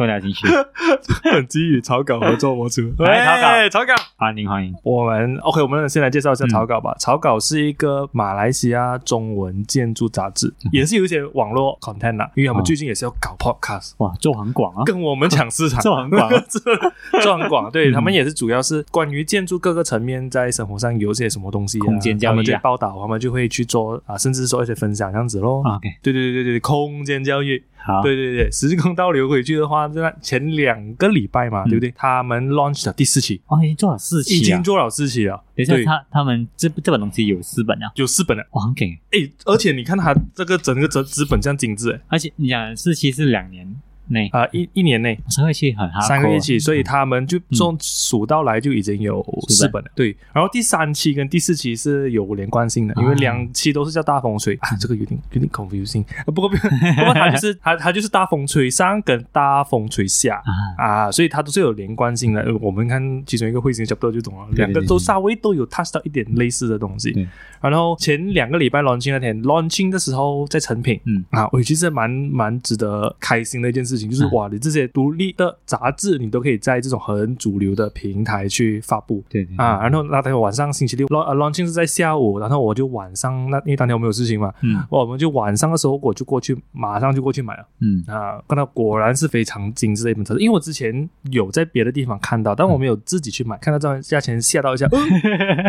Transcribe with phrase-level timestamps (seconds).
[0.00, 0.46] 多聊进去。
[1.30, 2.80] 本基与草稿合作播出。
[3.04, 3.92] 来草稿喂草稿。
[4.16, 4.74] 欢迎欢迎。
[4.82, 6.94] 我们 OK，我们先来介绍一下嗯草稿吧。
[6.98, 16.44] 草稿是一个马来西亚中文建筑杂志，也是有一些网络 content 啦，因为他们最近也是要搞 podcast，、哇，做很广啊，跟我们抢市场，做很广啊
[17.22, 17.70] 做很广。
[17.70, 25.62] 对嗯他们也是主要是关于建筑各个层面在生活上有些什么东西、啊，空间教育啊他们就报道，他们就会去做啊，甚至做一些分享这样子咯。
[25.64, 31.92] 啊 OK，对对对对对，空间教育，好，对对对，时空倒流回去的话，那前两个礼拜嘛，嗯对不对？
[31.96, 34.62] 他们 launch 了第四期，哦，已经做了四期啊已经。
[34.62, 35.42] 做了四期了。
[35.56, 38.86] 等一下，对他他们这这本东西有四本啊，有四本的，哇，很给。
[39.10, 43.74] 诶，而且你看他这个整个整纸本这样精致，诶而且你讲四期是两年
[44.10, 45.18] 内，啊、一一年内。
[45.28, 49.90] 三个期很哈，三个月期，所以他们就从数到来就已经有四本了。
[49.94, 56.02] 对，然后第三期跟第四期是有连贯性的，因为啊两期都是叫大风吹啊，这个有点有点 confusing。
[56.02, 60.42] 啊不过不 不过它就是它它就是大风吹上跟大风吹下。
[60.76, 62.40] 啊，啊，所以它都是有连贯性的。
[62.42, 67.12] 呃我们看其中一个彗星 chapter 就懂了，两个都稍微都有 touch 到一点类似的东西。
[67.12, 67.26] 对。
[67.60, 71.24] 然后前两个礼拜 launching 那天 launching 的时候在成品，嗯。
[71.30, 79.22] 啊，我其实蛮蛮值得开心的一件事情，就是、嗯哇，你这些独立的杂志你都可以在这种很主流的平台去发布。
[79.28, 87.66] 对对啊，，然后那天晚上星期六 launching 是在下午，然后我就晚上那因为当天我没有事情嘛，嗯我们就晚上的时候我就过去，马上就过去买了。
[87.80, 94.86] 嗯啊，看到果然是非常精致的一本杂志，因为我之前有在别的地方看到，但我没有自己去买，看到这样价钱吓到一下。
[94.90, 95.00] 呃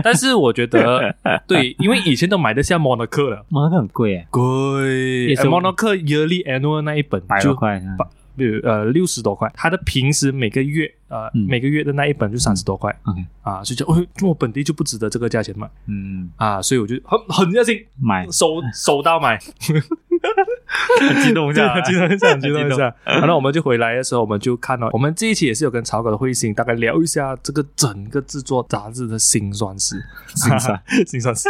[0.04, 1.16] 但是我觉得
[1.48, 7.82] 对，因为以前都买得下 Monocle 了，哇，那个很贵哎，贵 Monocle Yearly Annual 那一本就百多块，
[8.64, 11.46] 呃六十多块，他的平时每个月呃、嗯。
[11.48, 12.96] 每个月的那一本就三十多块
[13.42, 18.26] 啊，所以就哦，我本地就不值得这个价钱买嗯，啊，所以我就很很热心，买。
[18.32, 19.40] 手手到买。
[21.02, 22.96] 很激动一下，很激动一下，很激动一下。
[23.04, 30.02] 然后我们就回来的时候，我们就看到，我们这一期也是有跟草稿的慧心大概聊一下这个整个制作杂志的辛酸史，
[30.36, 31.50] 辛酸， 辛酸史。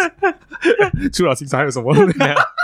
[1.14, 1.94] 除了辛酸还有什么？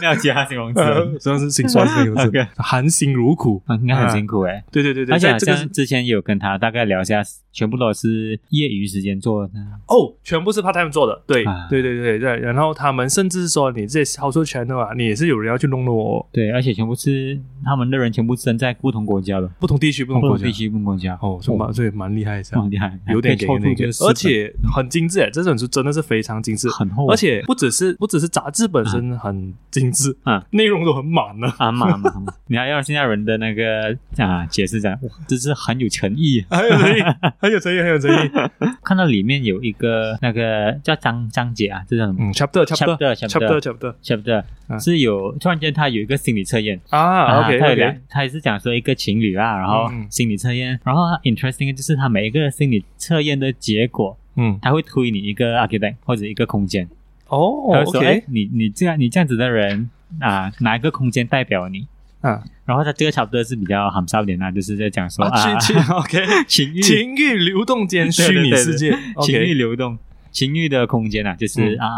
[0.00, 3.62] 没有其他形容词，呃主要是心酸这个形容词，含辛茹苦。
[3.80, 4.62] 应该很辛苦哎。
[4.70, 9.52] 对对对对，而且好像之前有跟他大概聊一下，全部都是业余时间做的。
[9.86, 11.22] 哦，全部是 part time 做的。
[11.26, 12.36] 对啊对对对对。
[12.38, 20.52] 然后他们甚至说，你这些 household channel 啊，你也是有人要去弄的哦，对，而且全部是他们的人全部生在不同国家的，不同地区、不同国家不同地。
[20.52, 21.18] 区、不同国家。
[21.20, 26.68] 哦，所以蛮所以蛮厉害一下，蛮厉害，有点给那 个而且很精致诶，这本书真的是非常精致。
[26.70, 31.52] 很厚，而且不只是不只是杂志本身很精致，啊内容都很满呢。
[31.58, 36.44] 啊嘛嘛，嘛 你还要现在人的那个啊解释讲，哇这是很有诚意。
[36.48, 37.00] 很有诚意，
[37.42, 38.30] 很有诚意，很有诚意。
[38.84, 42.18] 看到里面有一个那个叫章章节啊，这叫什么？
[42.24, 46.80] 嗯，chapter chapter Chapter，chapter chapter？chapter 嗯是有突然间他有一个心理测验。
[46.90, 56.88] 啊，OK 他有两 OK，，他也是讲说一个情侣啊，然后心理测验，然后 interesting 就是他每一个心理测验的结果，嗯，他会推你一个 architect 或者一个空间，
[57.28, 61.86] 哦他会说，哎，OK，，你你这样你这样子的人啊，哪一个空间代表你？
[62.22, 66.80] 啊，然后他这个 chapter 是比较含少一点啦，就是在讲说啊，啊，情情 OK，情欲。
[66.80, 69.98] 情欲流动间虚拟世界情欲流动。
[70.30, 71.76] 情欲的空间啊，就是、嗯。
[71.78, 71.88] 啊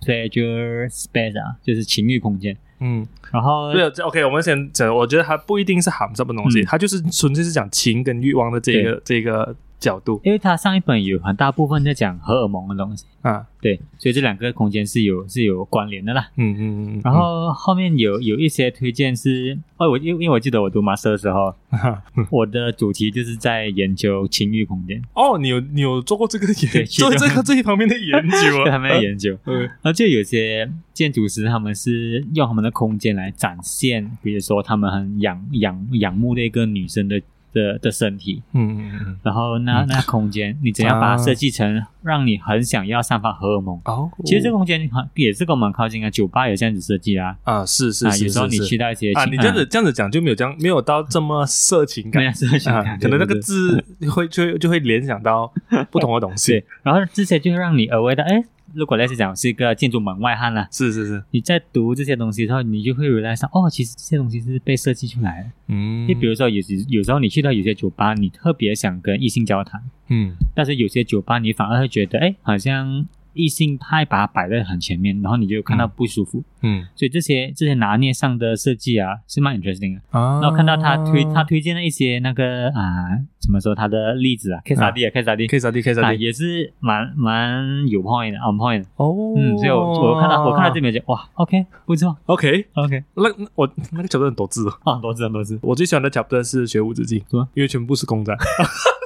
[0.00, 2.56] ，pleasure space 啊，就是情欲空间。
[2.78, 6.64] 嗯，然后对这，OK，我们先讲，我觉得它不一定是含什么东西，嗯。
[6.64, 10.20] 它就是纯粹是讲情跟欲望的这个这个角度。
[10.24, 16.30] 因为他上一本有很大部分在讲荷尔蒙的东西，啊，对，所以这两个空间是有是有关联的啦。
[16.36, 16.62] 嗯嗯
[16.94, 21.54] 嗯，然后后面有有一些推荐是，哦，我因为因为我记得我读 master 的时候，
[22.16, 28.64] 嗯 我的主题就是在研究情欲空间，哦，你有你有做过这个研对做这个这一方面的研究啊？
[28.64, 29.36] 对他们在研究。
[29.44, 29.60] 嗯。
[29.60, 37.20] 然后就有些建筑师他们是用他们的空间来展现，比如说他们很仰仰仰慕的一个女生的
[37.52, 43.80] 的的身体，嗯嗯嗯，然后那那空间你怎样把啊它设计成让你很想要散发荷尔蒙？
[43.84, 47.36] 哦，其实这个空间很也是跟我们靠近啊，酒吧也这样子设计啊。
[47.44, 48.62] 啊是是有时候你是。
[48.62, 52.20] 是去到一些啊，你这样子这样子讲就没有这样没有到这么色情感。
[52.22, 55.52] 没有设计啊感，可能那个字会就就会联想到
[55.90, 56.52] 不同的东西。
[56.52, 58.42] 对，，然后这些就会让你额外的，哎，
[58.74, 65.50] 如果类似讲是一个建筑门外汉啦，是是是，你在读这些东西的时候，你就会 realize 到，哦，其实这些东西是被设计出来的。
[65.68, 70.32] 嗯，就比如说有时有时候你去到有些酒吧，你特别想跟异性交谈，嗯。
[70.54, 76.42] 但是有些酒吧你反而会觉得，哎，好像异性派把它摆在很前面，然后你就看到不舒服。
[76.62, 76.86] 嗯。
[76.94, 80.00] 所以这些这些拿捏上的设计啊，是蛮 interesting 的。
[80.18, 80.40] 啊。
[80.40, 88.84] 然后看到他推他推荐了一些那个啊，怎么说他的例子啊，K 啥 D 啊，K 啥 D，K 啥 D 也是蛮蛮有 point 的，on point。
[88.96, 92.16] 哦，嗯，所以我我看到我看到这边就哇，OK，不错。
[92.26, 94.92] OK，，OK，那那我那个 chapter 很多字哦。
[94.92, 98.32] 啊，多字很多字，我最喜欢的 chapter 是学无止境，是吗因为全部是公仔。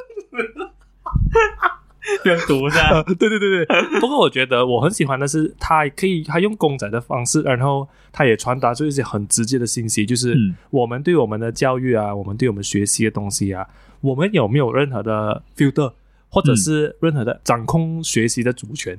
[2.46, 3.02] 不用读是吧？
[3.04, 3.66] 对对对对，
[4.00, 13.66] 不过我觉得我很喜欢的是，他可以他用公仔的方式，然后他也传达出一些很直接的信息，就是嗯我们对我们的教育啊，我们对我们学习的东西啊，
[14.00, 15.92] 我们有没有任何的 filter，
[16.28, 18.98] 或者是任何的掌控学习的主权？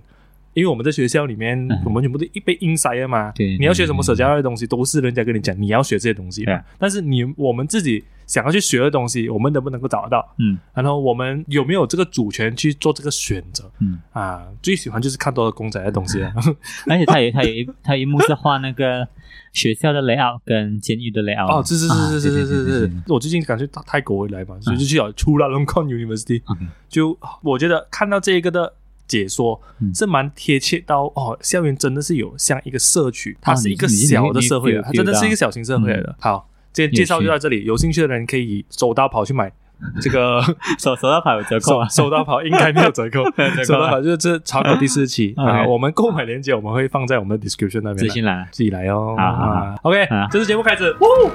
[0.53, 3.31] 因为我们在学校里面，嗯我们全部都一被硬塞的嘛。
[3.35, 6.43] 对你要学什么社交的东西，都是人家跟你讲你要学这些东西。
[6.79, 10.35] 但是你我们自己想要去学的东西，我们能不能够找得到？
[10.37, 10.59] 嗯。
[10.73, 13.71] 然后我们有没有这个主权去做这个选择？
[13.79, 16.31] 嗯，啊，最喜欢就是看多了公仔的东西了。
[16.87, 19.07] 而且他有他有一他有一幕是画那个
[19.53, 21.47] 学校的 layout 跟监狱的 layout。
[21.47, 26.41] 哦，是是是是是是是是，我最近赶去泰国回来嘛，所以就去了出了 Long Con University，
[26.89, 28.73] 就我觉得看到这一个的
[29.07, 29.95] 解说嗯。
[29.95, 36.15] 是蛮贴切到哦，校园真的是有像一个社区，它是一个小的社会它真的是一个小型社会的。
[36.19, 39.51] 好，今天介绍就到这里，有兴趣的人可以手刀跑去买
[39.99, 40.39] 这个
[40.77, 43.23] 手手到跑有折扣手啊，手刀跑应该没有折扣，
[43.65, 48.47] 手刀跑就是这炒股第四期 啊，我们购买链接我们会放在我们的 description 那边自己来。
[48.51, 49.15] 自己来哦。
[49.17, 50.95] 好好好啊 OK，啊这次节目开始。
[51.01, 51.31] 呜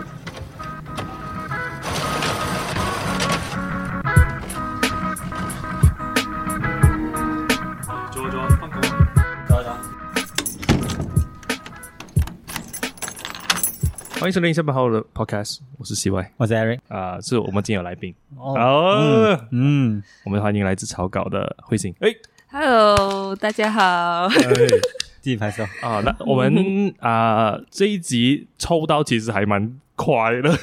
[14.22, 16.78] 欢迎收听下班后的 Podcast，我是 CY 我是 Eric。
[16.86, 21.92] 啊，是我们今天有来宾，哦，哦，嗯，我们欢迎来自草稿的慧心。
[21.98, 22.08] 哎。
[22.48, 24.28] Hello，大家好。
[24.28, 25.64] 自己拍手。
[25.80, 30.56] 啊，那我们啊这一集抽到其实还蛮快的，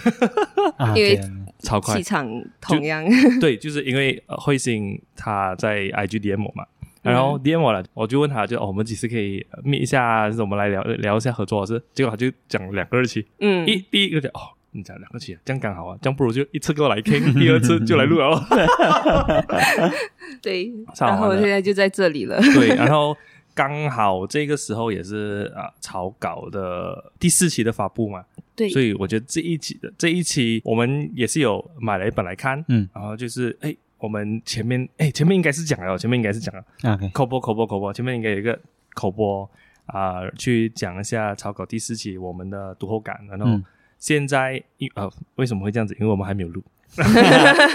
[0.77, 1.19] 啊因为
[1.59, 1.97] 超快。
[1.97, 2.03] 气。
[2.03, 2.25] 场
[2.61, 3.03] 同样，
[3.41, 6.65] 对，就是因为呃慧心她在 IG DM 我嘛，
[7.01, 11.81] 然后嗯 DM 我了，我就问他就哦，我们几时可以呃 meet 一下，我们来聊聊一下合作的事？
[11.93, 14.55] 结果他就讲两个日期，嗯，一第一个就哦。
[14.71, 18.43] 你讲两个期，这样刚好啊，这样不如就一次给我来听，第二次就来录了哦。
[20.43, 22.39] 对，然后我现在就在这里了。
[22.53, 23.17] 对， 然后
[23.55, 28.23] 刚好这个时候也是啊草稿的第四期的发布嘛，
[28.55, 36.63] 对，所以我觉得这一期的这一期我们也是有买了一本来看，嗯然后就是哎，我们前面哎前面应该是讲了，前面应该是讲了
[36.93, 38.57] OK，口播口播口播，前面应该有一个
[38.93, 39.49] 口播
[39.85, 43.63] 啊、去讲一下草稿第四期我们的读后感，然后嗯
[43.97, 45.93] 现在一呃为什么会这样子？
[45.99, 46.63] 因为我们还没有录，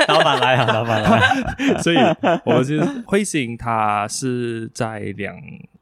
[0.09, 1.79] 老板来啊，老板来。
[1.83, 1.97] 所以
[2.45, 5.37] 我们就是慧醒，他是在两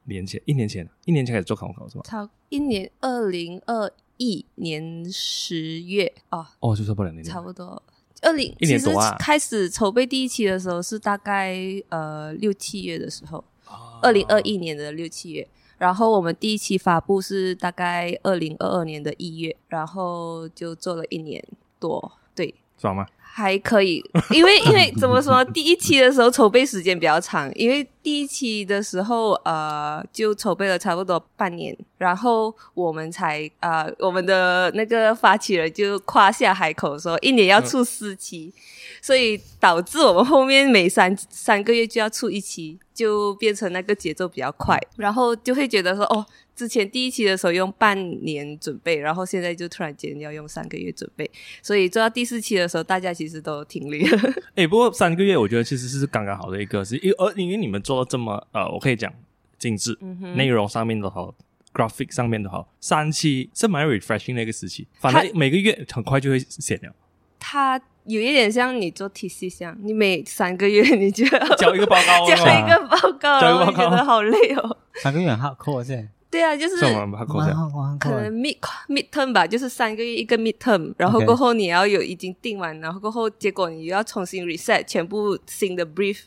[0.04, 2.02] 年前，一年前，一年前开始做考考是吧？
[2.04, 7.80] 超一年，二零二一年十月哦，哦，就差不多两年差不多。
[8.22, 11.56] 二零一年多啊其实开始筹备第一期的时候是大概
[11.90, 15.46] 呃六七月的时候，哦二零二一年的六七月。
[15.78, 21.44] 然后我们第一期发布是大概二零二二年的一月，然后就做了一年
[21.80, 23.04] 多，对，爽吗？
[23.18, 38.52] 还可以，因为因为怎么说， 第一期的时候筹备时间比较长，因为第一期的时候呃就筹备了差不多半年，然后我们才呃我们的那个发起人就夸下海口说一年要出四期，
[39.00, 46.26] 所以导致我们后面每三三个月就要出一期，就变成那个节奏比较快，然后就会觉得说哦。
[46.54, 51.28] 之前第一期的时候用半年准备，然后现在就突然间要用三个月准备，
[51.62, 54.34] 所以做到第四期的时候，大家其实都挺累了。
[54.54, 59.12] 哎、不过三个月我觉得其实是刚刚好的一个，是因为而因为你们做的这么呃，我可以讲
[59.58, 61.34] 精致，嗯内容上面的好
[61.72, 66.94] ，graphic 上面的好，三期是蛮 refreshing 的一个时期，反正每个月很快就会写了，
[67.38, 74.76] 它有一点像你做 TC 像，你每三个月你就要交一个报告，交一个报告，交一个报告然后觉得好累哦。
[75.02, 76.08] 三个月很 hardcore 是？
[76.28, 78.56] 对啊，就是可能 mid
[78.88, 86.20] mid term 吧，就是三个月一个 mid term，然后过后你要有已经定完，然后过后结果你又要重新 reset 全部新的 brief。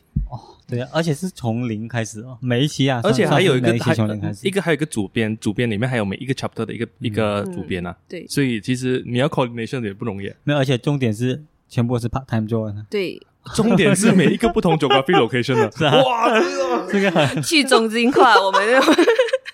[0.67, 4.48] 对啊，而且是从零开始哦，每一期啊，而且还有一个一期从零开始。
[4.48, 4.50] 一。
[4.50, 8.25] 个还有一个主编，主编里面还有每一个 chapter 的一个一个主编啊，对。
[8.27, 10.31] 所以其实你要 coordination 也不容易。
[10.43, 13.22] 没有，而且重点是全部是 part time 做的，对，
[13.53, 16.01] 重点是每一个不同 geography location 的，是啊。
[16.01, 16.41] 哇，
[16.89, 18.60] 这个很去中心化，我们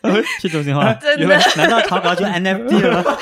[0.42, 1.40] 去中心化，真的。
[1.58, 3.04] 难道淘宝就 NFT 了。
[3.04, 3.16] 吗？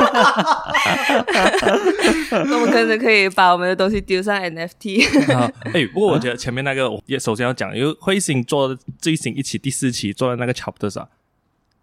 [2.31, 5.35] 我们可能可以把我们的东西丢上 NFT。
[5.35, 11.07] 啊，哎，不过我觉得前面那个，我也首先要讲，因为彗星做的最新一期第四期做的那个 chapter 啊，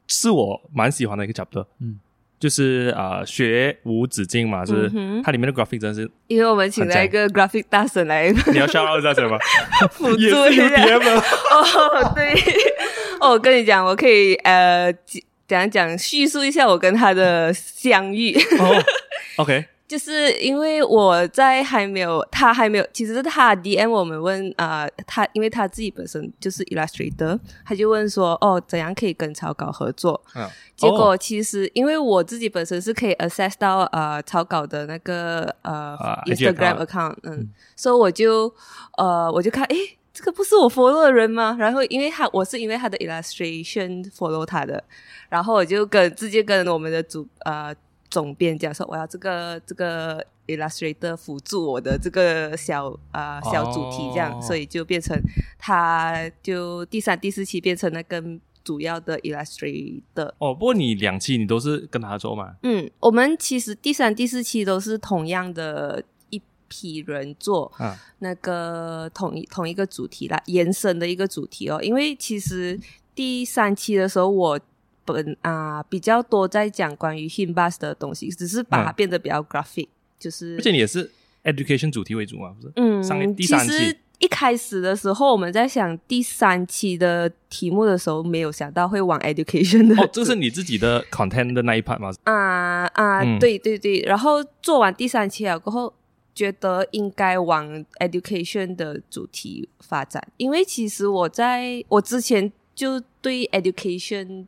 [0.08, 1.98] 是我蛮喜欢的一个 chapter，嗯，
[2.38, 4.90] 就是啊、呃学无止境嘛，就是？
[4.94, 9.36] 嗯它里面的 graphic 真的是，因为我们请了一个 graphic 大神来你要 shout out 一下什么？
[9.90, 10.68] 辅助是一下。
[10.68, 12.32] UDM 哦，对，
[13.20, 14.92] 哦，我跟你讲，我可以呃
[15.48, 18.34] 讲讲叙述一下我跟他的相遇。
[18.58, 18.82] 哦
[19.36, 30.20] ，OK，就是因为我在还没有，他还没有，其实是他 DM 我们问啊、呃他因为他自己本身就是 Illustrator，他就问说，哦，怎样可以跟草稿合作？
[30.34, 31.16] 嗯，结果哦。
[31.16, 35.96] 其实因为我自己本身是可以 access 到呃草稿的那个呃、
[36.26, 38.52] Instagram account account，嗯，所以我就
[38.98, 39.76] 呃我就看，诶，
[40.16, 41.54] 这个不是我 follow 的人吗？
[41.60, 44.82] 然后因为他我是因为他的 illustration follow 他的，
[45.28, 47.74] 然后我就跟直接跟我们的主呃
[48.08, 55.14] 总编讲说，我要这个这个 Illustrator 辅助我的这个小呃小主题，这样，哦所以就变成
[55.58, 58.22] 他就第三、第四期变成那个
[58.64, 60.32] 主要的 Illustrator。
[60.38, 62.54] 哦，不过你两期你都是跟他做嘛？
[62.62, 66.15] 嗯，我们其实第三、第四期都是同样的一
[66.68, 71.78] 批人做啊，那个同一同一个主题啦，延伸的一个主题哦。
[71.82, 72.78] 因为其实
[73.14, 74.60] 第三期的时候，我
[75.04, 81.10] 本啊、比较多在讲关于 him bus 的东西，只是把它嗯变得比较 graphic，、就是而且你也是
[81.44, 82.72] education 主题为主嘛，不是？
[82.76, 92.10] 嗯，上一第三其实期一开始的时候，我们在想第三期的题目的时候，没有想到会往 education 的哦，这是你自己的 content 的那一 part 吗？
[92.24, 95.92] 啊啊，嗯对对对，然后做完第三期了过后，
[96.36, 104.44] 觉得应该往 education 的主题发展，因为其实我在我之前就对 education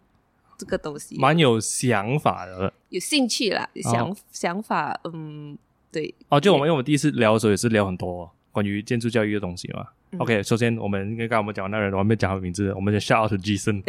[0.59, 2.71] 这个东西蛮有想法的。
[2.91, 5.57] 有兴趣啦，想、想法，嗯，
[5.91, 6.39] 对，哦。
[6.39, 9.87] 就我们因为我们第一次聊的时候也是聊很多关于建筑教育的东西嘛。
[10.11, 10.19] 嗯。
[10.21, 13.83] OK，首先我们应该刚刚我们讲完那人，我还没讲他名字，我们就 shout out to Jason，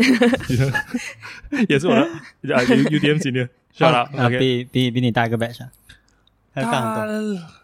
[1.68, 5.72] 也是我的啊 U U D M 今天 shout out 啊，OK，比比比你大一个 batch 啊，
[6.54, 7.42] 还大很多。
[7.42, 7.59] 他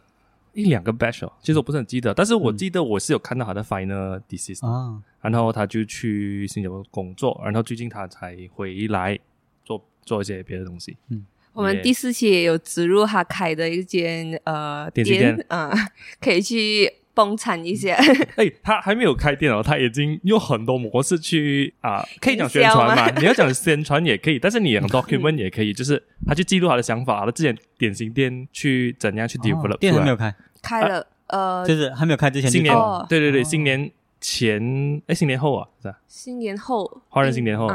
[0.55, 2.57] 一两个 batch 哦，其实我不是很记得，但是我嗯。
[2.57, 9.19] 记得我是有看到他的 final thesis，、啊，然后他就去新加坡工作，然后最近他才回来
[9.63, 10.97] 做做一些别的东西。
[11.09, 11.25] 嗯。
[11.53, 15.45] 我们第四期也有植入他开的一间呃点心店？
[15.47, 15.71] 啊、
[16.19, 17.91] 可以去帮产一些。
[18.35, 30.03] 哎，他还没有开店哦，他已经用很多模式去啊、可以讲宣传嘛，吗 你要讲宣传也可以，但是你讲 document 也可以，就是他去记录他的想法，他之前点心店去怎样去 develop 哦店出来。
[30.03, 30.35] 还没有开，
[30.65, 33.05] 开了，呃，就是还没有开之前新年哦。
[33.07, 33.43] 对对对，哦。
[33.43, 35.99] 新年前哎新年后啊，是吧？
[36.07, 37.69] 新年后，华人新年后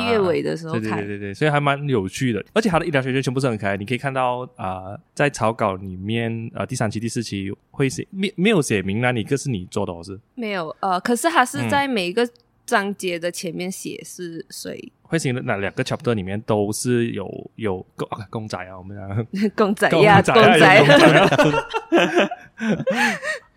[0.00, 0.96] 一月尾的时候对对开。
[0.96, 10.18] 对对对，所以还蛮有趣的，而且他的 illustration 全部是很可爱，你可以看到啊、在草稿里面啊、第三期、第四期会写没没有写明哪里个是你做的，我，是？
[10.34, 11.68] 没有，呃，可是他是嗯。
[11.68, 12.26] 在每一个
[12.64, 21.64] 章节的前面写是谁，会写的那两个 chapter 里面都是有有公啊公仔啊，我们讲公仔呀，公公仔公仔，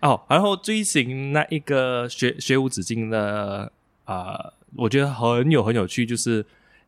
[0.00, 3.70] 哦，然后最新那一个学学无止境的
[4.04, 6.44] 啊、我觉得很有很有趣，就是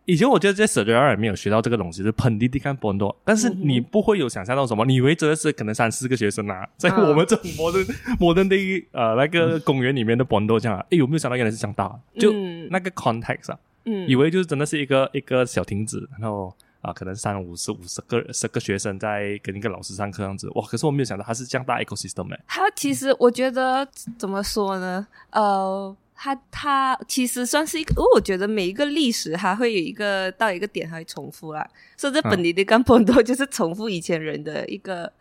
[0.07, 7.85] 以前我觉得在 s e r r 里面有学到这个东西，是喷滴滴看 b o n d 但是你不会有想象到什么，你以为真的是可能三四个学生啊，在嗯我们这种摩登
[8.19, 8.57] 摩登的
[8.93, 11.95] 呃那个公园里面的 b o n d 这样啊，哎，有没有想到原来是这样大？
[12.19, 12.69] 就嗯。
[12.71, 20.67] 那个 context 啊，嗯以为就是真的是一个一个小亭子，然后啊，可能三五十五十个十个学生在跟一个老师上课这样子，哇！
[20.67, 23.87] 可是我没有想到它是这样大 ecosystem 哎，它其实我觉得
[24.19, 25.07] 怎么说呢？
[25.31, 31.69] 呃，它它其实算是一个，我觉得每一个历史它会有一个到一个点它会重复啦。
[31.97, 35.13] 所以这本地的干本多就是重复以前人的一个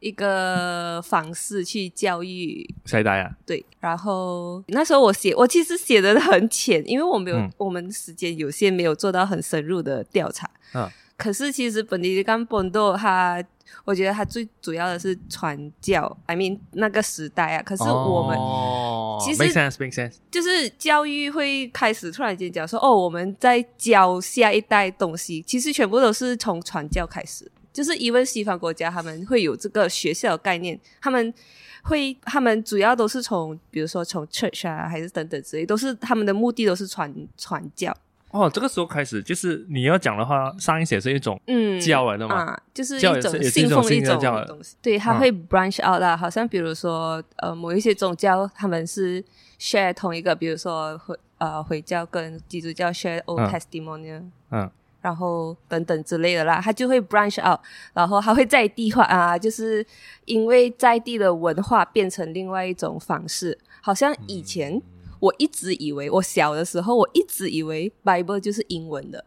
[0.00, 10.48] 一个方式去教育下一代啊，对，然后那时候我写，我其实写的很浅，因为我没有、嗯我们时间有限，没有做到很深入的调查。
[10.74, 13.42] 嗯，可是其实本地干本豆他，
[13.84, 17.62] 我觉得他最主要的是传教，I mean 那个时代啊。
[17.62, 27.50] 可是我们、哦其实 make sense make sense，就是教育会开始突然间讲说，哦，我们在教下一代东西，其实全部都是从传教开始。
[27.76, 31.34] 就是因为西方国家他们会有这个学校的概念，他们
[31.82, 37.94] 会他们主要都是从比如说从 church 啊，还是等等之类，都是他们的目的都是传传教。
[38.30, 44.76] 哦，这个时候开始就是你要讲的话，上一节是一种嗯，教来的嘛，啊，就是一种是是一种信奉一种东西。
[44.80, 45.20] 对，它嗯。
[45.20, 49.22] 会 branch out 啦，好像比如说呃，某一些宗教他们是
[49.60, 53.48] share 同一个，比如说回呃回教跟基督教 share old 嗯。
[53.48, 54.70] testimonial，嗯
[55.06, 57.60] 然后等等之类的啦，他就会 branch out，
[57.94, 59.86] 然后他会在地化啊，就是
[60.24, 63.56] 因为在地的文化变成另外一种方式。
[63.80, 64.82] 好像以前
[65.20, 69.24] 我一直以为，我小的时候我一直以为 Bible 就是英文的，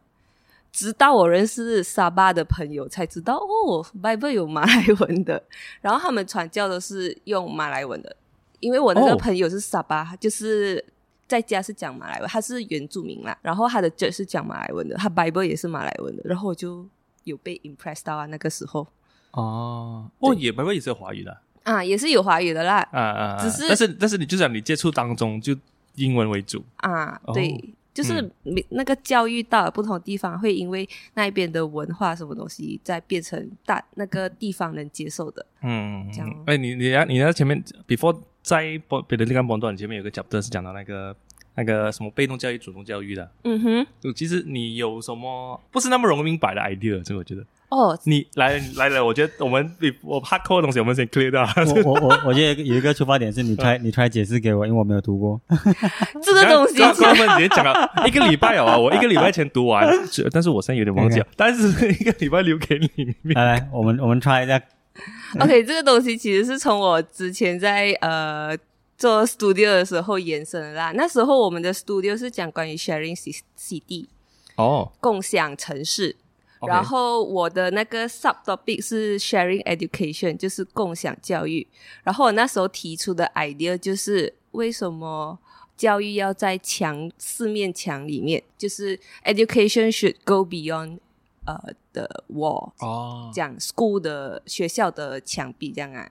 [0.70, 5.42] 直到我认识沙巴的朋友才知道，哦，Bible 有马来文的，
[5.80, 8.14] 然后他们传教的是用马来文的，
[8.60, 10.84] 因为我那个哦朋友是沙巴，就是
[11.30, 16.86] 在家是讲马来文，他是原住民啦，然后他的 church 是讲马来文的，他 Bible 也是马来文的，然后我就
[17.24, 18.86] 有被 impressed 到啊，那个时候。
[19.32, 21.38] 哦，哦，也不过也是有华语的？
[21.64, 25.56] 啊，也是有华语的啦，啊啊，啊只是但是但是你就讲你接触当中就
[25.96, 27.34] 英文为主，啊，哦。
[27.34, 27.74] 对。
[27.92, 35.46] 就是每那个教育到了不同地方，会因为那边的文化什么东西，再变成大那个地方能接受的。
[35.64, 36.30] 嗯，这样。
[36.30, 41.15] 嗯哎，你你你在前面 before 在波别的那个波段，前面有个 chapter 是讲到那个
[41.55, 43.29] 那个什么被动教育、主动教育的。
[43.43, 47.03] 嗯哼，就其实你有什么不是那么容易明白的 idea？
[47.03, 51.46] 这个我觉得哦，你来来来，我觉得我们比我 hardcore 的东西，我们先 clear 掉。
[51.84, 55.39] 我我我我觉得有一个出发点是你 try 你 try 解释给我，因为我没有读过。
[56.24, 59.88] 这个东西刚刚接讲了一个礼拜啊，我一个礼拜前读完，
[60.31, 63.13] 但是我现在有点忘记了，但是一个礼拜留给你。
[63.36, 64.60] 来来，我们我们 try 一下。
[65.39, 68.58] OK，这个东西其实是从我之前在呃
[68.98, 70.91] 做 studio 的时候延伸的啦。
[70.96, 74.10] 那时候我们的 studio 是讲关于 sharing C- CD
[74.56, 76.15] 哦，共享城市。
[76.68, 81.65] 然后我的那个 sub topic 是 sharing education，就是共享教育。
[82.03, 85.39] 然后我那时候提出的 idea 就是为什么
[85.77, 91.00] 教育要在墙四面墙里面，就是 education should go beyond
[91.63, 96.10] 呃的 wall，哦，讲 school 的学校的墙壁这样啊。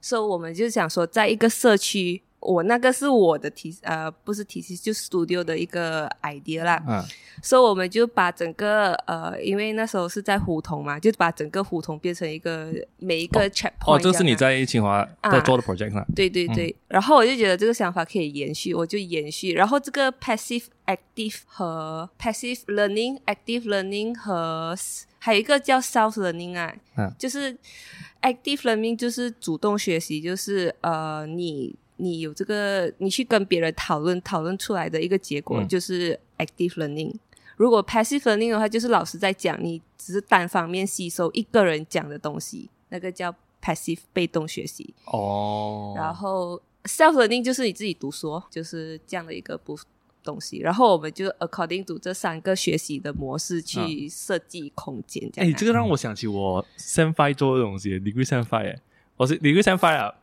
[0.00, 6.82] 所以我们就想说，在一个社区，我那个是我的提呃不是提示，就 studio 的一个 idea 啦。
[6.88, 7.04] 嗯
[7.42, 16.04] 所以我们就把整个呃，因为那时候是在胡同嘛，就把整个胡同变成一个每一个 checkpoint 哦，这是你在清华啊在做的 project 上。
[16.14, 19.52] 对对对，然后我就觉得这个想法可以延续，我就延续。
[19.52, 24.76] 然后这个 passive active 和 passive learning、active learning 和
[25.18, 27.56] 还有一个叫 self learning 啊，嗯就是
[28.20, 31.74] active learning 就是主动学习，就是呃你。
[32.00, 37.14] 你有这个，你去跟别人讨论，讨论出来的一个结果嗯就是 active learning。
[37.56, 44.94] 如果 passive learning 的话，就是老师在讲，你只是单方面吸收一个人讲的东西，那个叫 passive 被动学习。
[45.04, 49.78] 哦，然后 self learning 就是你自己读书哦，就是这样的一个部
[50.24, 50.58] 东西。
[50.60, 55.54] 然后我们就 according to 这三个学习的模式去设计空间，哎，啊。
[55.58, 58.80] 这个让我想起我 Sem Five 做的东西，Degree Sem Five，哎
[59.18, 60.14] 我是 Degree Sem Five 啊，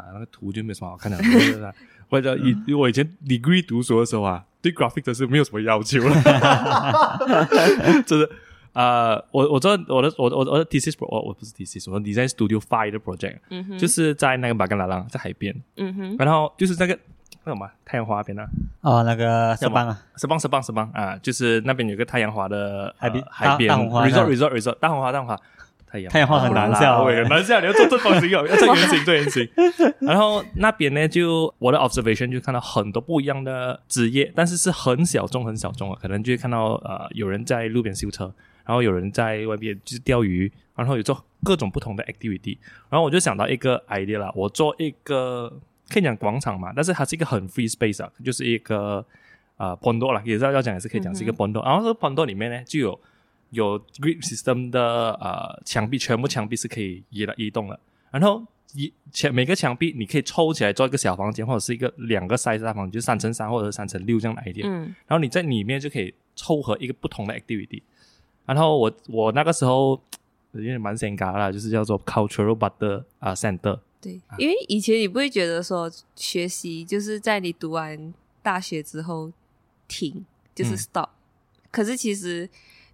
[0.00, 1.18] 啊，那个图就没什么好看的。
[2.10, 6.14] 或者以我以前 Degree 读书的时候啊，对 graphic 真是没有什么要求了，
[8.04, 8.28] 真的。
[8.72, 16.96] 呃，我我知道我的我我我的 thesis 我我不是 thesis，我的 design studio five 的 project，、嗯哼，就是在那个马格拉浪，在海边，嗯哼，然后就是那个
[17.44, 18.46] 那什么太阳花那边啊，
[18.82, 25.36] 哦，那个色邦啊，石邦石邦石邦啊，就是那边有个太阳花的海边呃海边 resort resort resort 大红花大红花。
[25.90, 27.60] 太阳太阳花很难笑对，很难笑。
[27.60, 29.48] 你要做正方形哦，要做圆形，做圆形。
[29.98, 38.32] 然后那边呢，就我的 observation 就看到很多不一样的职业，但是是很小众、很小众啊，可能就会看到呃，有人在路边修车，
[38.64, 42.56] 然后有人在外边就是钓鱼，然后有做各种不同的 activity。
[42.88, 45.52] 然后我就想到一个 idea 啦，我做一个
[45.88, 49.04] 可以讲广场嘛，但是它是一个很 free space 啊，就是一个
[49.56, 53.00] 呃 pondo 啦，也是要讲也是可以讲是一个 pondo、然后这个 pondo 里面呢就有
[53.50, 57.78] 有 grid system 的呃墙壁，全部墙壁是可以移的移动的，
[58.10, 64.66] 然后一墙每个墙壁你可以抽起来做一个小房间，或者是一个两个 size 大房间，就是三乘三或者三乘六这样来一点。
[64.68, 67.82] 嗯然后你在里面就可以凑合一个不同的 activity。
[68.46, 70.00] 然后我我那个时候
[70.52, 73.78] 有点蛮尴尬啦，就是叫做 cultural butter 啊、center。
[74.00, 79.30] 对，因为以前你不会觉得说学习就是在你读完大学之后
[79.86, 81.08] 停，就是嗯 stop、
[81.70, 82.48] 可是其实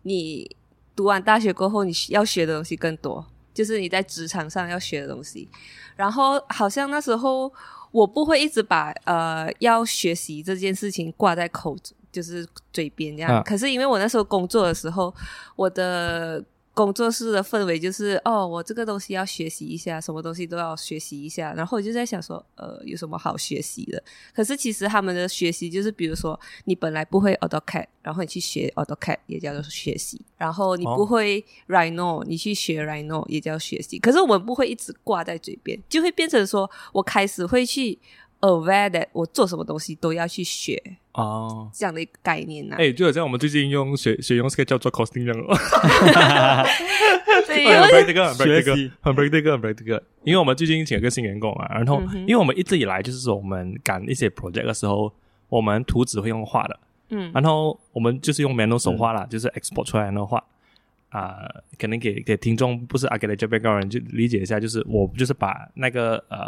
[0.07, 0.49] 你
[0.95, 5.49] 读完大学过后，你要学的东西更多，就是你在职场上要学的东西。
[5.97, 7.53] 然后好像那时候
[7.91, 11.77] 我不会一直把呃要学习这件事情挂在口，
[12.13, 13.33] 就是嘴边这样。
[13.35, 15.13] 啊可是因为我那时候工作的时候，
[15.57, 16.43] 我的
[16.77, 21.55] 工作室的氛围就是哦，我这个东西要学习一下，什么东西都要学习一下。
[21.55, 24.03] 然后我就在想说，呃，有什么好学习的？
[24.35, 30.21] 可是其实他们的学习就是，比如说你本来不会 AutoCAD，然后你去学 AutoCAD 也叫做学习。
[30.37, 33.99] 然后你不会 Rhino，、你去学 Rhino 也叫学习。
[33.99, 37.99] 可是我们不会一直挂在嘴边，就会变成说我开始会去
[38.41, 40.99] aware that 我做什么东西都要去学。
[41.17, 41.71] 哦。
[41.75, 45.57] 这样的一个概念呐、哎，就好像我们最近用学学用 SketchUp 做 costing 这样哦，
[47.47, 48.93] 对，很因为 practical，很学 practical，习。
[49.01, 50.01] 很 practical，很 practical。
[50.25, 55.13] 因为我们最近请了个新员工啊，然后因为我们一直以来就是说我们赶一些 project 的时候，
[55.49, 56.79] 我们图纸会用画的，
[57.11, 57.31] 嗯。
[57.35, 60.43] 然后我们就是用 manual 手画啦，就是 export 出来的画。
[61.11, 61.49] 啊、
[61.79, 66.39] 可能给给听众不是 architecture background 人就理解一下，就是我就是把那个呃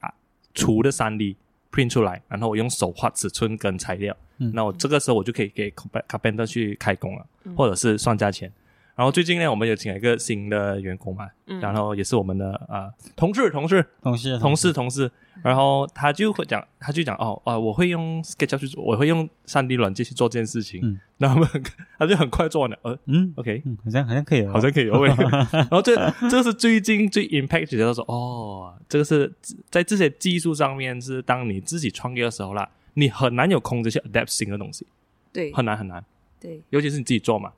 [0.00, 0.12] 啊
[0.52, 1.36] 除的三 D
[1.72, 4.50] print 出来，然后我用手画尺寸跟材料，嗯。
[4.54, 7.54] 那我这个时候我就可以给 carpent- carpenter 去开工了，嗯。
[7.54, 8.52] 或者是算价钱。
[9.00, 11.58] 然后最近呢，我们有请了一个新的员工嘛，嗯。
[11.58, 13.82] 然后也是我们的呃同事同事。
[14.02, 14.74] 同事同事。
[14.74, 15.10] 同事，
[15.42, 20.82] 然后他就会讲，他就讲哦啊、我会用 SketchUp 去做，我会用三 D 软件去做这件事情。
[20.82, 21.00] 嗯。
[21.16, 21.64] 然后他们
[21.98, 25.00] 他就很快做完了，呃嗯，OK，嗯，好像好像可以哦，好像可以哦。
[25.00, 25.08] 喂。
[25.50, 25.96] 然后这
[26.28, 29.32] 这个是最近最 impact 的，他说，哦，这个是
[29.70, 34.86] 在这些技术上面是当你自己创业的时候啦，你很难有空间去 adapt 新的东西，
[35.32, 35.50] 对。
[35.54, 36.04] 很难很难，
[36.38, 36.60] 对。
[36.68, 37.50] 尤其是你自己做嘛。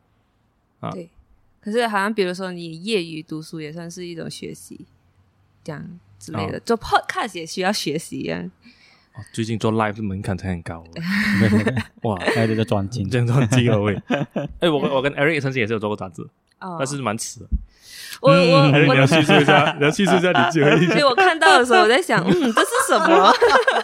[0.79, 0.93] 啊。
[0.93, 1.09] 对，
[1.63, 4.85] 可是好像比如说你业余读书也算是一种学习，
[5.63, 8.43] 这样之类的，做 podcast 也需要学习啊。
[9.15, 10.83] 哦最近做 live 的门槛才很高，
[12.03, 13.95] 哇，还有这个专精这样做很惊了喂。
[14.59, 16.23] 哎，我跟我跟 Eric 曾经也是有做过杂志，
[16.61, 17.47] 哦，但是蛮迟的。
[18.23, 23.33] 我我嗯 Eric 你要我，叙述一下， 你要叙述一下你自己所以我看到的时候，我在想， 嗯，这是什么？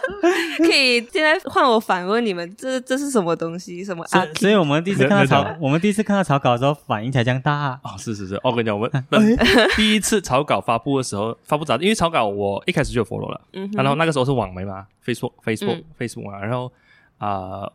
[0.59, 3.83] 可以现在换我反问你们，这这是什么东西？
[3.83, 4.21] 什么啊？
[4.21, 7.79] 所以所以我们第一次看到草，我们第一次看到草稿的时候反应才这样大啊。
[7.83, 8.87] 哦，是是是，哦我跟你讲，我
[9.19, 9.37] 们
[9.75, 16.71] 第一次草稿发布的时候，发布杂志，因为草稿我一开始就有 follow 了，嗯然后那个时候是网媒嘛，Facebook Facebook、嗯 Facebook 嘛，然后
[17.17, 17.73] 啊、呃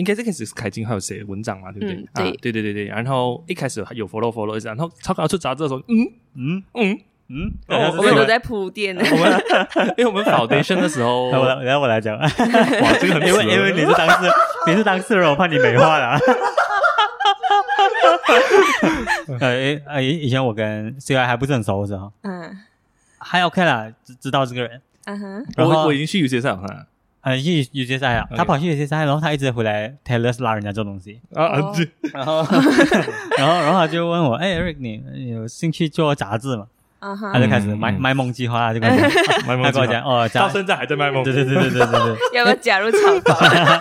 [0.00, 1.94] 应该这开始是凯金还有写文章嘛，对不对？
[1.94, 2.84] 嗯对啊，对对对对。
[2.86, 7.52] 然后一开始有 follow follow 一下，然后草稿出杂志的时候，嗯嗯嗯，嗯，
[7.98, 9.02] 我们都在铺垫呢。
[9.04, 9.42] 我们
[9.98, 12.26] 因为我们 foundation 的时候， 我来，然后我来讲， 哇，
[12.98, 14.30] 这个很因为因为你是当事，
[14.66, 16.18] 你是当事人，我怕你美化了。
[19.40, 22.58] 呃诶呃，以以前我跟 C Y 还不是很熟的时候，嗯
[23.18, 24.80] 还 OK 啦，知知道这个人。
[25.04, 26.66] 嗯哼，我我已经去有些上哈
[27.22, 32.46] 呃，去有些赛啊他跑去有些赛，然后他一直回来 Taylor 拉人家做东西，啊啊哦，这然后。
[33.36, 36.66] 然后然后他就问我，哎，Eric，你你有兴趣做杂志吗？
[37.00, 40.00] 他就开始卖 卖梦计划，就跟我讲，卖梦他跟我计划。
[40.00, 43.80] 讲哦，杂到现在还在卖梦，对对对对对对对， 要不要加入厂房？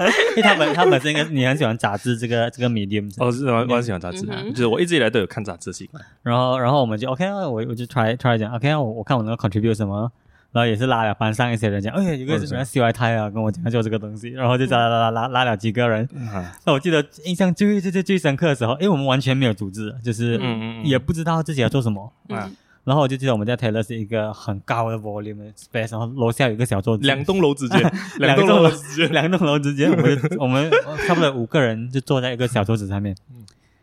[0.00, 4.26] 因为他本他本身应该你很喜欢杂志这个这个 medium，哦，是我我很喜欢杂志。
[4.30, 6.02] 嗯，就是我一直以来都有看杂志的习惯。
[6.22, 10.10] 然后然后我们就 OK 啊，我我就 try try 讲 OK 啊，我我看我能够 contribute 什么，
[10.52, 16.04] 然后也是拉了班上一些人讲，哎，有个哦是什么 CY 泰啊，跟我讲做这个东西，然后就拉拉拉拉拉了几个人。
[16.32, 22.12] 啊那我记得印象最最最最深刻的时候，因为我们完全没有组织，就是嗯嗯嗯也不知道自己要做什么。
[22.28, 22.56] 啊嗯。
[22.82, 27.78] 然后我就记得我们在 Taylor 是一个很高的 volume 的 space，然后楼下有一个小桌子，两栋楼之间，
[28.18, 30.70] 两栋栋楼楼之间，两栋楼之间，我们我们
[31.06, 33.14] 差不多五个人就坐在一个小桌子上面，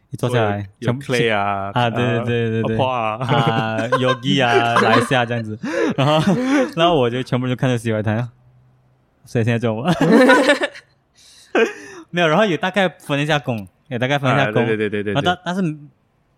[0.09, 5.57] 一坐下来，有 clay 啊啊对对对对对花啊，啊，Yogi 啊，来一下这样子，
[5.97, 6.33] 然后
[6.75, 8.27] 然后我就全部就看着洗碗台，
[9.25, 9.83] 所以现在中午
[12.09, 15.21] 没有，然后也大概分一下工，也大概分一下啊工，对对对对对。
[15.21, 15.61] 但但是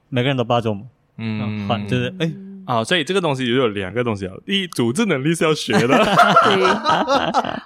[0.10, 0.86] 每个人都不知道做什么，
[1.18, 1.68] 嗯。
[1.68, 2.32] 换就是哎。
[2.70, 6.64] 啊，所以这个东西也有两个东西啊，第一，组织能力是要学的， 对，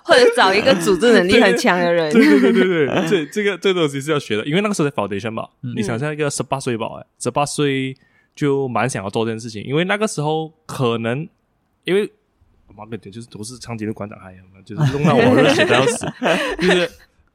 [0.03, 2.09] 或者找一个组织能力很强的人。
[2.13, 7.93] 对对对对对，这这个这个东西是要学的，因为那个时候在 foundation 吧，嗯你想象一个十八岁吧，哎，十八岁
[8.33, 11.27] 就蛮想要做这件事情，因为那个时候可能
[11.83, 12.09] 因为
[12.73, 16.05] 妈的，就是都是长期的馆长还有嘛，就是弄到我热血的要死，
[16.61, 16.89] 就是。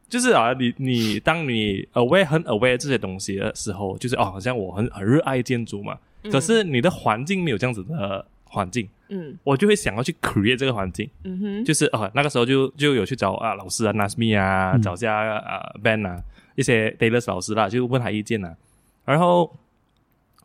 [0.08, 5.98] 就是啊，你你当你 aware 很 aware 这些东西的时候，就是哦，好像我很很热爱建筑嘛，
[6.30, 9.38] 可是你的环境没有这样子的环境，嗯。
[9.44, 14.82] 我就会想要去 create 这个环境，嗯哼，就是啊，那个时候就就有去找啊老师啊 Nasmi 啊，嗯。
[14.82, 16.22] 找下啊 Ben 啊
[16.54, 18.56] 一些 Taylor 老师啦，就问他意见啊，
[19.04, 19.56] 然后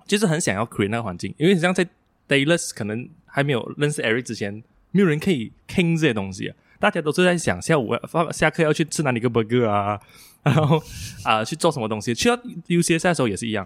[0.06, 1.88] 就是很想要 create 那个环境，因为像在
[2.28, 6.56] Taylor 可能还没有认识 Eric 之前，没有人可以听这些东西啊。
[6.80, 9.98] 大家都是在想下午放下课要去吃哪里个 burger 啊，
[10.43, 10.82] 然后
[11.24, 12.13] 啊、去做什么东西。
[12.13, 12.36] 去到
[12.67, 13.65] UCS 的时候也是一样，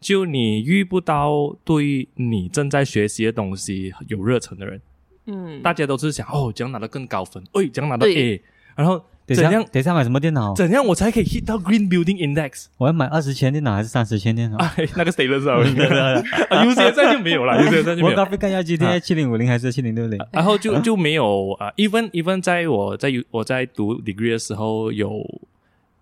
[0.00, 4.80] 就你遇不到对你正在学习的东西有热忱的人，
[5.26, 7.42] 嗯，大家都是想哦，怎样拿到更高分？
[7.52, 8.42] 哎，怎样拿到对 A？
[8.76, 10.54] 然后等一下，怎样等一下买什么电脑？
[10.54, 12.66] 怎样我才可以 hit 到 Green Building Index？
[12.76, 14.58] 我要买二十千电脑还是三十千电脑？
[14.58, 15.56] 哎，那个 status 啊，
[16.50, 18.24] 啊，U C 在就没有了， U C 在就没有我高。
[18.26, 20.20] 飞干要 GTI 七零五零还是七零六零？
[20.30, 25.24] 然后就就没有啊、e v e n even 在我在我在读 degree 的时候，有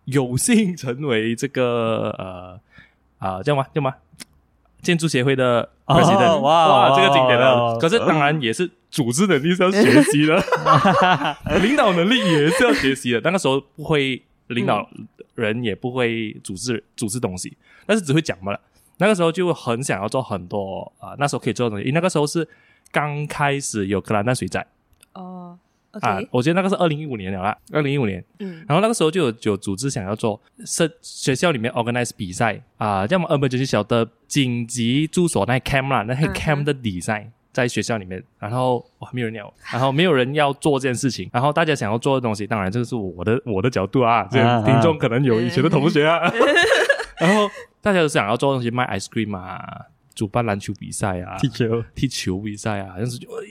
[0.06, 2.60] 有幸成为这个呃
[3.24, 3.94] 啊、叫什么叫什么
[4.82, 7.78] 建筑协会的哇哇，这个经典哇的。
[7.78, 10.36] 可是当然也是组织能力是要学习的，
[11.62, 13.20] 领导能力也是要学习的。
[13.22, 14.86] 那个时候不会领导
[15.36, 17.56] 人，也不会组织组织东西，
[17.86, 18.60] 但是只会讲嘛了。
[18.98, 21.84] 那个时候就很想要做很多啊、那时候可以做的东西。
[21.84, 22.46] 因为那个时候是
[22.92, 24.64] 刚开始有格兰纳水灾
[25.14, 25.58] 哦
[26.00, 28.24] 啊我觉得那个是二零一五年了啦，二零一五年。
[28.38, 28.64] 嗯。
[28.68, 46.20] 然后那个时候就有有组织想要做是学校里面 organize 比赛啊，叫我们 emergency 小的紧急住所那 cam 啦，那 cam 的 design 在学校里面，然后哇没有人要， 然后没有人要做这件事情，然后大家想要做的东西，当然这个是我的我的角度啊，这听众可能有以前的同学啊，
[47.20, 47.48] 然后
[47.80, 49.86] 大家都想要做东西卖 ice cream 啊。
[50.14, 53.42] 主办篮球比赛啊，踢球，踢球比赛啊，但是就、呃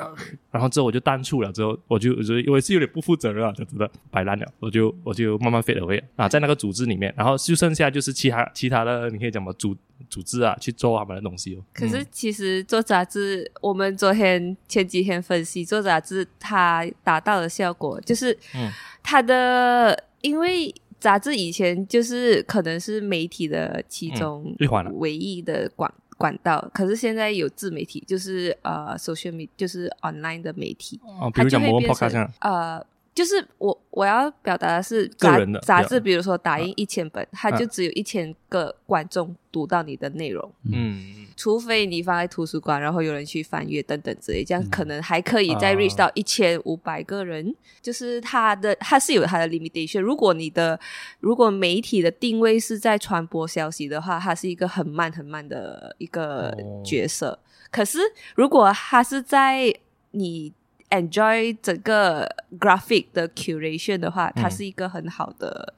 [0.00, 0.14] 呃
[0.50, 9.74] 然后之后我就淡出了，之后我就我就我是有点不负责任啊，就真的摆烂了，我就我就慢慢 fade away 啊，在那个组织里面，然后就剩下就是其他其他的，你可以讲嘛组
[10.10, 11.64] 组织啊去做他们的东西哦。
[11.72, 18.70] 可是其实做杂志，我们昨天前几天分析做杂志，它达到的效果就是嗯，
[19.02, 24.54] 它的因为杂志以前就是可能是媒体的其中
[24.98, 32.86] 唯一的管管道，可是现在有自媒体，就是呃 social media，就是 online 的媒体，哦，比它就如讲某个会变成，呃。
[33.14, 45.76] 就是我我要表达的是杂个人的杂志，比如说打印一千本，它啊就只有一千个观众读到你的内容，嗯，除非你放在图书馆，然后有人去翻阅等等之类，这样嗯可能还可以再啊。
[45.76, 47.54] reach 到一千五百个人。
[47.82, 50.00] 就是它的它是有它的 limitation。
[50.00, 50.78] 如果你的
[51.18, 56.82] 如果媒体的定位是在传播消息的话，它是一个很慢很慢的一个哦。
[56.84, 57.36] 角色。
[57.72, 57.98] 可是
[58.36, 59.74] 如果它是在
[60.12, 60.52] 你
[60.92, 62.28] enjoy 整个
[62.60, 65.74] graphic 的 curation 的话，它嗯是一个很好的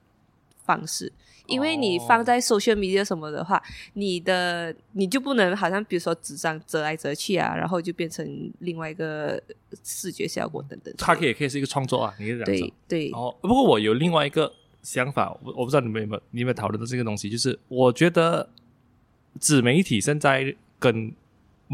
[0.64, 1.12] 方式。
[1.46, 8.26] 因为你哦放在 social media 什么的话，你的你就不能好像比如说纸张折来折去啊，然后就变成
[8.60, 9.38] 另外一个
[9.84, 10.94] 视觉效果等等。
[10.96, 13.10] 它可以也可以是一个创作啊，你可以这样说对。
[13.10, 14.50] 对，哦，不过我有另外一个
[14.82, 18.48] 想法，我我不知道你们有没有你有没有讨论到这个东西，就是我觉得
[19.38, 21.12] 纸媒体现在跟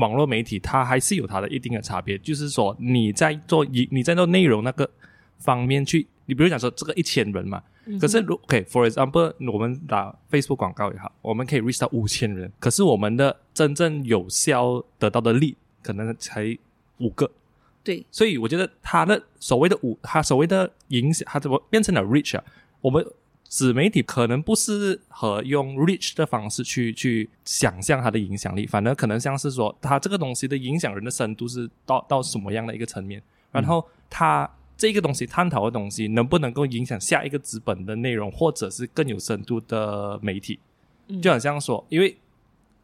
[0.01, 4.91] 网络媒体它还是有它的一定的差别，就是说你在做一你在做内容那个
[5.39, 16.57] 方面去，你比如讲说这个一千人嘛，嗯可是如 OK，for、example，我们打 Facebook 广告也好，我们可以 reach 到五千人，可是我们的真正有效得到的利可能才
[16.99, 17.31] 五个，
[17.83, 18.05] 对。
[18.11, 22.45] 所以我觉得他的所谓的五，他所谓的影响，他怎么变成了 reach 啊？
[22.81, 23.05] 我们
[23.51, 40.61] 纸媒体可能不适合用 reach 的方式去去想象它的影响力，反而可能像是说，它这个东西的影响人的深度是到到什么样的一个层面，然后它这个东西探讨的东西能不能够影响下一个资本的内容，或者是更有深度的媒体，
[41.09, 41.21] 嗯。
[41.21, 42.17] 就好像说，因为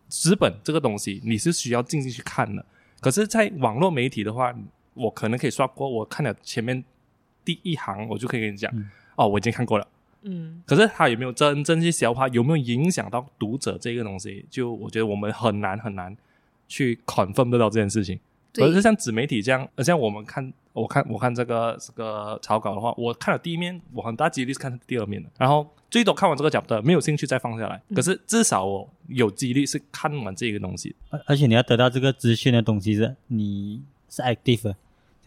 [0.09, 2.67] 资本这个东西你是需要静静去看的，
[3.01, 4.53] 可是，在网络媒体的话，
[4.95, 6.85] 我可能可以刷过，我看了前面
[7.45, 8.91] 第一行，我就可以跟你讲，嗯。
[9.15, 9.87] 哦，我已经看过了。
[10.29, 16.15] 嗯可是他有没有真正去消化，有没有影响到读者这个东西，就我觉得我们很难很难
[16.69, 18.19] 去 confirm 得到这件事情。
[18.53, 27.81] 对而是像纸媒体这样，而像我们看，我看我看这个这个草稿的话，我看了第一面，我很大几率是看第二面的，然后最多看完这个 chapter 没有兴趣再放下来。
[27.89, 30.97] 嗯可是至少我有几率是看完这个东西。
[31.11, 34.77] 而而且你要得到这个资讯的东西是你是 active 的，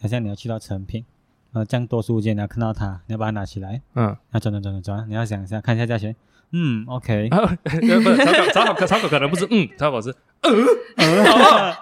[0.00, 1.04] 好像你要去到成品，
[1.52, 6.14] 然后这样多书间你要看到它，你要把它拿起来，嗯，要转转转转转，你要想一下看一下价钱，
[6.52, 8.16] 嗯，OK，然后不是
[8.52, 11.76] 草稿草稿草稿可能不是嗯，草稿是可以啊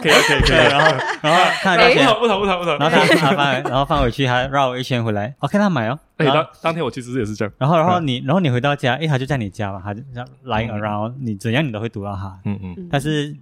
[0.00, 2.78] 可以可以对，，然后然后看价不钱，同不同不同不同。
[2.78, 7.52] 然后他他放然后放回去，还绕一圈回来，OK，他买哦，哎，然后当当天我其实也是这样。
[7.58, 10.78] 然后然后你然后你回到家，诶，他就在你家嘛，他就这样 lying 嗯。
[10.80, 12.74] around，你怎样你都会读到他，嗯嗯。
[12.76, 12.88] 嗯。
[12.90, 13.34] 但是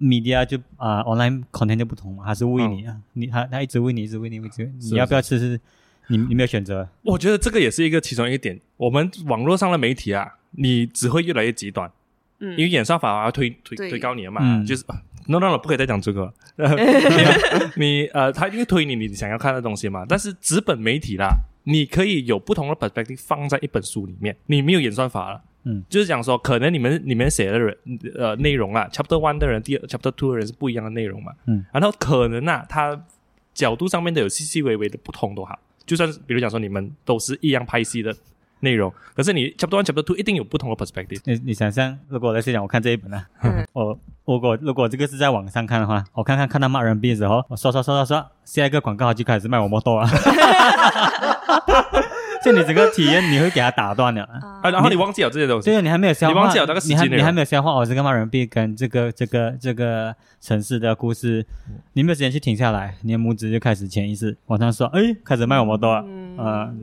[0.00, 5.60] media 就啊、online content 就不同嘛，他是喂你啊，你他他一直喂你，一直喂你，一直喂你，你要不要吃是，
[6.08, 8.58] 你你没有选择，我觉得这个也是一个其中一个点。
[8.76, 11.90] 我们网络上的媒体啊，你只会越来越极端，
[12.38, 14.84] 嗯，因为演算法要推推推高你了嘛，嗯就是。
[15.26, 16.32] no no no，不可以再讲这个
[17.76, 20.04] 你呃，他因为推你你想要看的东西嘛。
[20.08, 25.40] 但是纸本媒体啦，你可以有不同的 perspective 放在一本书里面，你没有演算法了。
[25.64, 27.76] 嗯，就是讲说，可能你们你们写的人
[28.16, 31.32] 呃内容啊，chapter one 的人，第二 chapter two 的人是不一样的内容嘛。
[31.46, 32.98] 嗯，然后可能啊，他
[33.52, 38.14] 角度上面的有细细微微的不同都好，就算是比如讲说你们都是一样拍戏的
[38.60, 41.20] 内容，可是你 chapter one chapter two 一定有不同的 perspective。
[41.24, 50.08] 你你想象，如果我在讲我看这一本呢、嗯 我如果如果这个是在网上看的话，我看看看到骂人币的时候，我刷刷刷刷刷，下一个广告就开始卖我摩托啊，
[52.44, 54.22] 就你整个体验你会给他打断了。
[54.24, 54.60] 啊。
[54.62, 55.70] 啊，然后你忘记了这些东西。
[55.70, 61.44] 对，，你还没有消化，你忘记了那个时你还你还没有消化我这个骂人币跟这个这个这个城市的故事，
[61.94, 66.74] 你没有时间去停下来，你的拇指就开始潜意识往上说，哎，开始卖我们多了，嗯呃，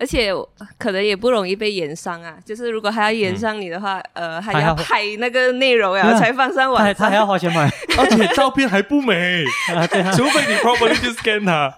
[0.00, 0.32] 而且
[0.78, 2.38] 可能也不容易被延上啊。
[2.44, 6.78] 就是如果还要延上你的话，呃，还还要要拍那个内容呀，才放上网上。
[6.78, 11.72] 他还他还要花钱买而且照片还不美，啊，对啊，除非你 properly 去 scan 它，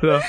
[0.00, 0.26] 对吧？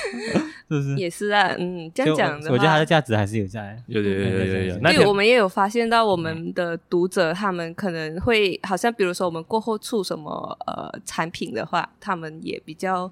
[0.70, 0.96] 是不是？
[0.98, 3.76] 也是啊，嗯，这样讲的话，我觉得它的价值还是有在。
[3.88, 13.12] 有有有有有有，那对，我们也有发现到我们的读者，他们可能会好像比如说我们过后出什么呃产品的话，他们也比较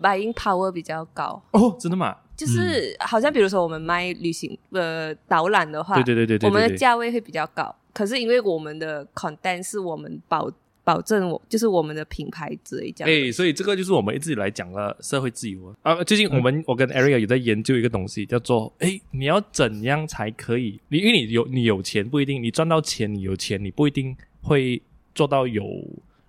[0.00, 1.42] buying power 比较高。
[1.50, 2.14] 哦，真的吗？
[2.36, 7.74] 就是好像比如说我们卖旅行呃导览的话，对对对对对，我们的价位会比较高。
[7.92, 10.52] 可是因为我们的 content 是我们保
[10.84, 13.28] 保证我就是我们的品牌之类这样的。
[13.28, 16.04] 哎，所以这个就是我们一直以来讲的社会自由啊。
[16.04, 20.78] 最近我们我跟 Area 有在研究一个东西，叫做哎，你要怎样才可以？
[20.88, 24.80] 你因为你有你有钱不一定，你赚到钱你有钱你不一定会
[25.14, 25.64] 做到有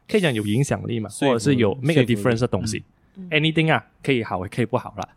[0.08, 2.82] 可以讲有影响力嘛，或者是有 make a difference 的东西。
[3.18, 5.10] 嗯 anything 啊，可以好也可以不好啦。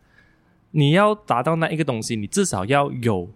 [0.71, 3.29] 你要达到那一个东西，你至少要有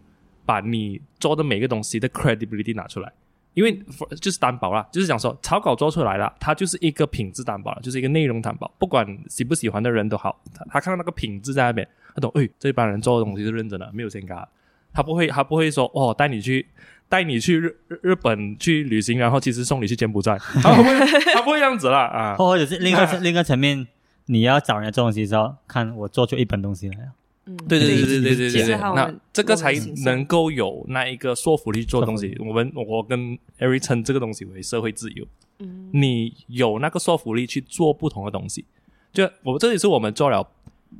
[0.45, 3.11] 把你做的每个东西的 credibility 拿出来，
[3.53, 14.47] 因为 for- 就是担保啦，就是讲说草稿做出来了，它就是一个品质担保了，就是一个内容担保，不管喜不喜欢的人都好，他他看到那个品质在那边，他懂，哎，这帮人做的东西是认真的，没有先嘎，
[14.93, 16.65] 他不会他不会说哦带你去。
[17.07, 20.99] 带你去日日日本去旅行，然后其实送你去柬埔寨，他不会，
[21.35, 22.35] 他不会这样子啦啊！
[22.35, 23.87] 或者是另一个另一个层面，
[24.25, 27.11] 你要找人家做东西的时候，看我做出一本东西来了。
[27.45, 32.35] 嗯，对对对对对对对那这个才能够有那一个说服力做东西。
[32.39, 35.25] 我们我跟 Eric 称这个东西为社会自由。
[35.59, 38.65] 嗯你有那个说服力去做不同的东西，
[39.13, 40.45] 就我这里是我们做了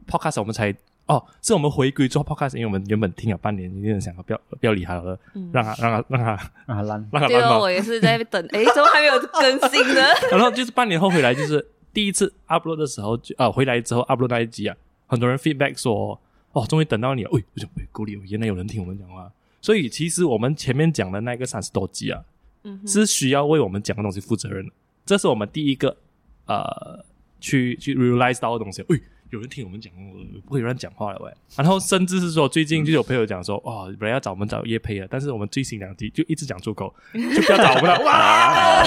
[0.08, 0.74] podcast，我们才
[1.08, 6.26] 哦，是我们回归做 podcast，因为我们原本听了半年，有点想要不要不要理他了，嗯让他让他让他
[6.68, 7.60] 让他让他烂 吧。
[7.60, 10.02] 我也是在等，诶，怎么还没有更新呢？
[10.32, 14.76] 然后就是半年后回来，就是第一次 upload 的时候，就啊回来之后 upload 那一集啊，
[15.08, 16.18] 很多人 feedback 说，
[16.56, 19.30] 哦，终于等到你了，喂，我想，喂，够力，原来有人听我们讲话。
[19.62, 22.24] 所以其实我们前面讲的那个三十多集啊，
[22.64, 24.72] 嗯是需要为我们讲的东西负责任的。
[25.06, 25.98] 这是我们第一个
[26.46, 27.04] 呃
[27.42, 28.82] 去去 realize 到的东西。
[28.88, 29.02] 喂，
[29.36, 31.30] 有人听我们讲，我不会有人讲话了喂。
[31.58, 38.00] 然后甚至是说，最近就有朋友讲说，哦，本来要找我们找叶佩了，但是我们最新两集就一直讲出口，就不要找我们了。
[38.06, 38.84] 哇，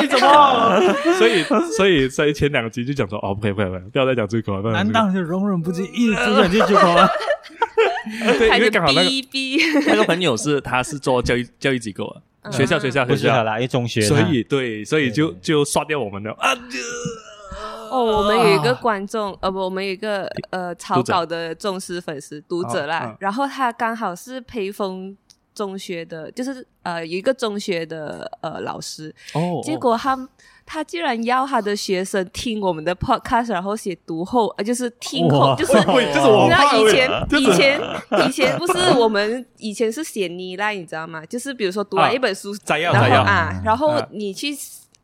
[0.00, 0.94] 为什么？
[1.18, 1.42] 所以
[1.74, 4.70] 所以所以前两集就讲说，哦，不可以不可以不可以，不要再讲出口了。
[4.72, 7.08] 难道是容忍不及一直讲进出口吗？
[8.38, 9.10] 对，因为刚好那个
[9.88, 13.42] 那个朋友是他是做教育教育机构的，嗯学校学校不学校。
[13.42, 16.52] 啦，因为中学所以对，所以就就刷掉我们了啊！
[17.92, 25.16] 哦，我们有一个观众，呃不，我们有一个呃草稿的忠实粉丝读者啦，哦嗯然后他刚好是培丰
[25.54, 30.16] 中学的，就是呃有一个中学的呃老师，哦，结果他
[30.64, 37.80] 他居然要他的学生听我们的 podcast，然后写读后，呃就是听后，就是 你知道以前以前
[38.26, 41.22] 以前不是我们以前是写你啦，你知道吗？
[41.26, 42.12] 就是比如说读完啊。
[42.12, 44.08] 一本书，然后啊，然后啊。
[44.10, 44.56] 你去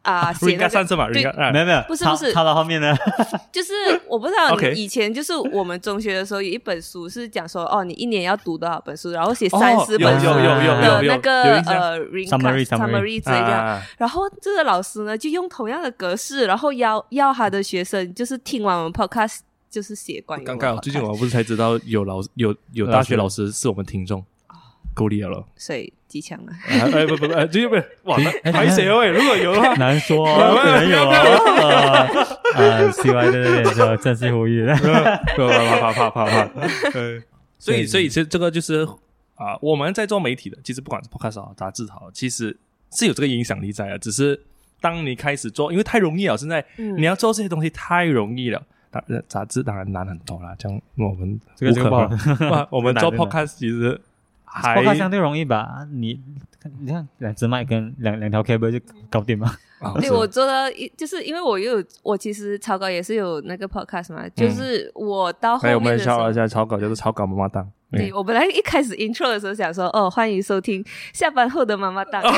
[0.09, 2.33] 啊写那个家上次嘛，对没有没有，不是不是。
[2.33, 2.95] 他的后面呢，
[3.53, 3.73] 就是
[4.07, 13.55] 我不知道你以前就是我们中学的时候有一本书是讲说哦，你一年要读多少本书，然后写哦三十本书有有有有的那个呃 summary 之类的。
[13.55, 19.39] 啊然后这个老师呢，就用同样的格式，然后要要他的学生就是听完我们 podcast
[19.71, 24.25] 就是写关于刚刚最近我不是才知道有老有有大学老师是我们听众，
[24.99, 25.47] 够厉害了。
[25.57, 26.53] 所以机枪了。
[26.69, 29.09] 哎哎不不不，哎这又不是哇，那还谁喂？
[29.09, 30.27] 如果有的话，难说，
[30.59, 32.09] 可能有啊。
[32.57, 34.77] 呃 呃，C Y 在这边说正式呼吁，怕
[35.93, 36.61] 怕怕怕怕。
[36.95, 37.23] 呃，
[37.59, 38.87] 所以所以其实这个就是
[39.37, 42.57] 啊，我们在做媒体的，其实不管是 podcast 好、杂志好，其实
[42.91, 43.99] 是有这个影响力在的。
[43.99, 44.41] 只是
[44.81, 48.61] 当你开始做，因为太容易了，现在嗯你要做这些东西太容易了。
[48.91, 50.55] 当然，杂志当然难很多啦。
[50.59, 51.97] 这样我们这个这个不
[52.55, 54.01] 好我们做 podcast 其实
[54.51, 55.87] 还 podcast 相对容易吧？
[55.93, 56.21] 你
[56.81, 58.79] 你看两只麦跟两两条 cable 就
[59.11, 59.55] 搞定嘛。
[59.81, 67.71] 啊对，我做到一，就是因为我又有我其实草稿也是有那个 podcast 嘛，就是我到后来，我面的时候们敲一，下草稿，就是草稿妈妈档。
[67.93, 70.85] 对我本来一开始 intro 的时候想说，哦，欢迎收听
[71.15, 72.21] 下班后的妈妈档，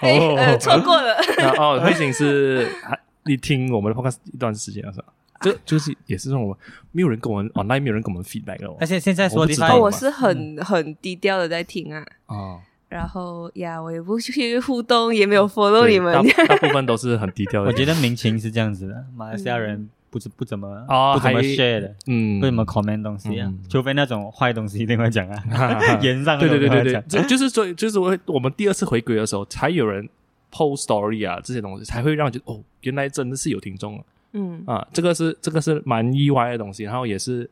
[0.00, 5.04] 哎呃，错过了， 那哦，慧醒是还你听我们的 podcast 一段时间了是吧？
[5.40, 6.56] 就就是也是这种
[6.92, 17.68] 没有人跟我们 online 没有人跟我们 feedback 了而且现在说哦，我是很很低调的在听啊，啊，然后呀，我也不去互动，也没有 follow 你们，大大部分都是很低调的。
[17.68, 22.40] 我觉得民情是这样子的，马来西亚人不是不怎么哦不怎么 share 的，嗯。
[22.40, 23.46] 不怎么 comment 东西啊。
[23.48, 27.22] 嗯，除非那种坏东西一定会讲啊哈哈， 言上对对对对对。
[27.26, 30.08] 就是说，就是我我们第二次回归的时候，才有人
[30.52, 37.48] post story 啊这些东西，才会让人觉得哦，原来真的是有听众了嗯啊，这个是这个是蛮意外的东西，然后也是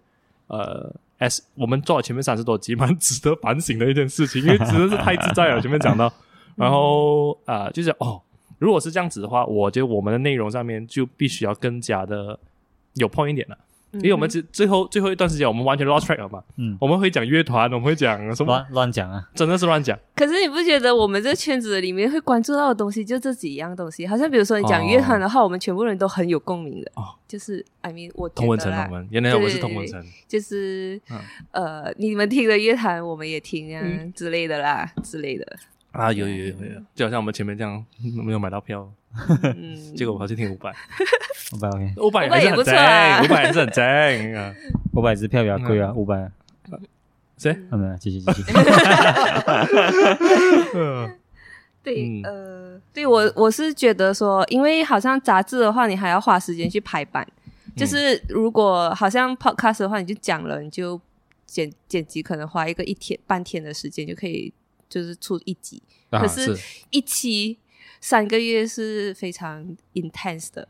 [0.47, 0.93] 呃。
[1.21, 5.61] S 我们做了前面三十多集，蛮值得反省的一件事情，因为 真的是太自在了。
[5.61, 6.09] 前面讲到，
[6.55, 8.23] 然后啊、呃就是哦，
[8.61, 12.39] 如果是这样子的话，我觉得我们的内容上面就必须要更加的
[12.95, 13.59] 有 point 一点了。
[13.93, 16.43] 因为我们最最后最后一段时间，我们完全 lost track 了嘛。
[16.57, 16.77] 嗯。
[16.81, 19.99] 我们会讲乐团，我们会讲什么，乱乱讲啊，真的是乱讲。
[20.15, 24.07] 可是你不觉得我们这圈子里面会关注到的东西就这几样东西？
[24.07, 26.93] 好像比如说你讲乐团的话，我们全部人都很有共鸣的。
[26.97, 27.15] 哦。
[27.27, 30.05] 就是 I mean 我觉同文层，得啦同文，原来我是同文层。
[30.27, 31.19] 就是、嗯。
[31.53, 33.83] 呃，你们听的乐团我们也听啊、
[34.15, 35.57] 之类的啦，之类的。
[35.93, 36.55] 啊，有有有有，
[36.95, 38.89] 就好像我们前面这样没有买到票，
[39.43, 40.71] 嗯， 结果我跑去听五百，
[41.55, 44.55] 五百 OK，五百还是也不很正，错啊五百还是很正啊。
[44.95, 46.31] 五百支票比较贵啊，五百。
[47.37, 47.53] 谁？
[47.71, 48.53] 啊，没有，继续继续。
[51.83, 57.27] 对，嗯呃，对我我是觉得说，因为好像杂志的话，你还要花时间去排版。
[57.29, 57.33] 嗯
[57.77, 61.01] 就是如果好像 podcast 的话，你就讲了，你就
[61.47, 64.53] 剪剪辑，可能花一个一天半天的时间就可以，
[64.89, 65.81] 就是出一集。
[66.11, 67.57] 啊可是是一期
[68.01, 70.67] 三个月是非常 intense 的，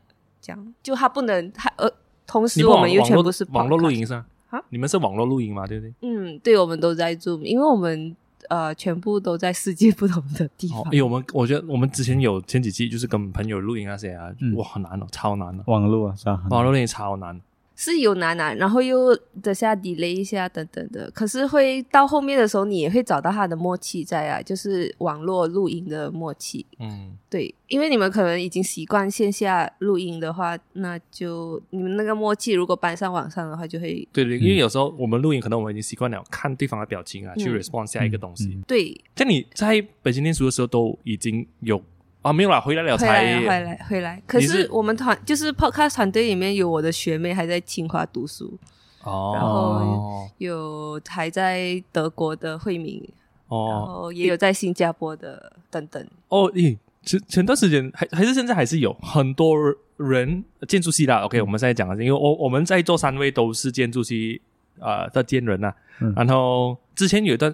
[0.49, 1.87] 这样就它不能，它呃，
[2.25, 4.59] 同时我们又全部是网络录音是吧啊？
[4.69, 5.67] 你们是网络录音嘛？
[5.67, 5.93] 对不对？
[6.01, 8.15] 嗯，对，我们都在 Zoom，因为我们
[8.49, 10.79] 呃全部都在世界不同的地方。
[10.79, 16.41] 哦，因为我们我觉得我们之前有前几期就是跟朋友录音那些啊，嗯哇，很难哦，超难的，网络啊是吧？
[16.49, 17.39] 网络录音超难。
[17.81, 26.65] 是有难难，然后又等下 delay 一下等等的，可是会到后面的时候，你也会找到他的默契在啊，就是网络录音的默契。
[26.79, 38.59] 嗯，对，因为你们可能已经习惯线下录音的话，那就你们那个默契如果搬上网上的话，就会对对，因为有时候我们录音，可能我们已经习惯了看对方的表情啊，去嗯 respond 下一个东西。
[38.67, 41.81] 对在你在北京念书的时候，都已经有
[42.21, 44.21] 啊没有啦，回来了回才来回来回来。
[44.27, 48.57] 可是是我们团就是 podcast 团队里面有我的学妹还在清华读书，
[49.03, 53.01] 哦，然后有还在德国的慧敏，
[53.47, 56.05] 然哦后也有在新加坡的等等。
[56.27, 59.55] 哦，咦，前前段时间还还是现在还是有很多
[59.97, 61.19] 人建筑系啦。
[61.25, 64.41] OK，、我们现在讲的是，因为我我们在座三位都是建筑系
[64.79, 67.53] 啊的建人呐、嗯然后之前有一段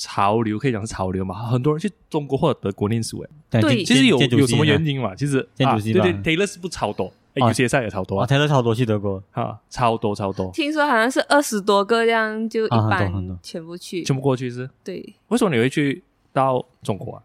[0.00, 3.28] 潮流，可以讲是潮流嘛，很多人去中国或者德国念书诶。
[3.60, 4.98] 对其实有有什么原因？
[5.00, 5.14] 嘛？
[5.14, 14.02] 其实啊对对，Taylor 是不超多，有些赛也超多啊，Taylor 超多去德国，哈，超多超多，听说好像是二十多个这样，就一啊很多般全部去。
[14.02, 14.70] 全部过去是。
[14.82, 17.22] 对，为什么你会去到中国啊？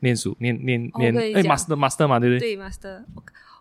[0.00, 2.56] 念书，念念哦念，哎，master master 嘛，对不对？
[2.56, 3.04] 对，Master，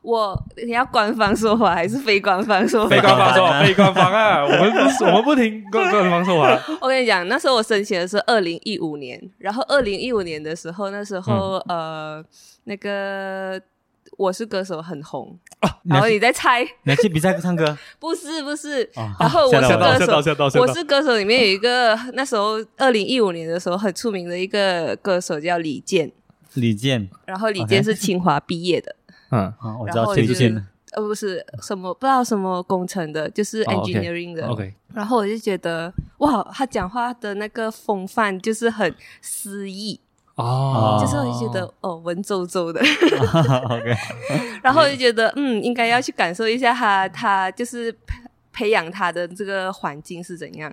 [0.02, 0.36] 我
[0.66, 2.96] 你要官方说法还是非官方说法？
[2.96, 4.44] 非官方说法，啊 非官方啊！
[4.44, 6.60] 我们不是我们不听官官方说法。
[6.82, 12.24] 我跟你讲，那时候我申请的是二零一五年，然后二零一五年的时候，那时候、呃，
[12.64, 13.62] 那个
[14.18, 15.38] 我是歌手很红，
[15.84, 26.12] 你要去然后你在猜，你要去比赛唱歌不是 不是，啊然后我是歌手，我是歌手里面有一个那时候二零一五年的时候很出名的一个歌手叫李健，
[26.56, 28.96] 李健然后李健是清华毕业的。
[29.32, 30.24] 嗯，啊，我知道然后就
[30.94, 34.46] 呃，不是什么不知道什么工程的，就是 engineering 的。
[34.46, 39.98] OK，然后我就觉得，哇，他讲话的那个风范就是很诗意，
[40.36, 42.82] 哦，就是我就觉得哦，文绉绉的。
[43.72, 43.96] OK，
[44.62, 48.20] 然后我就觉得，嗯，应该要去感受一下他，他就是培
[48.52, 50.70] 培养他的这个环境是怎样。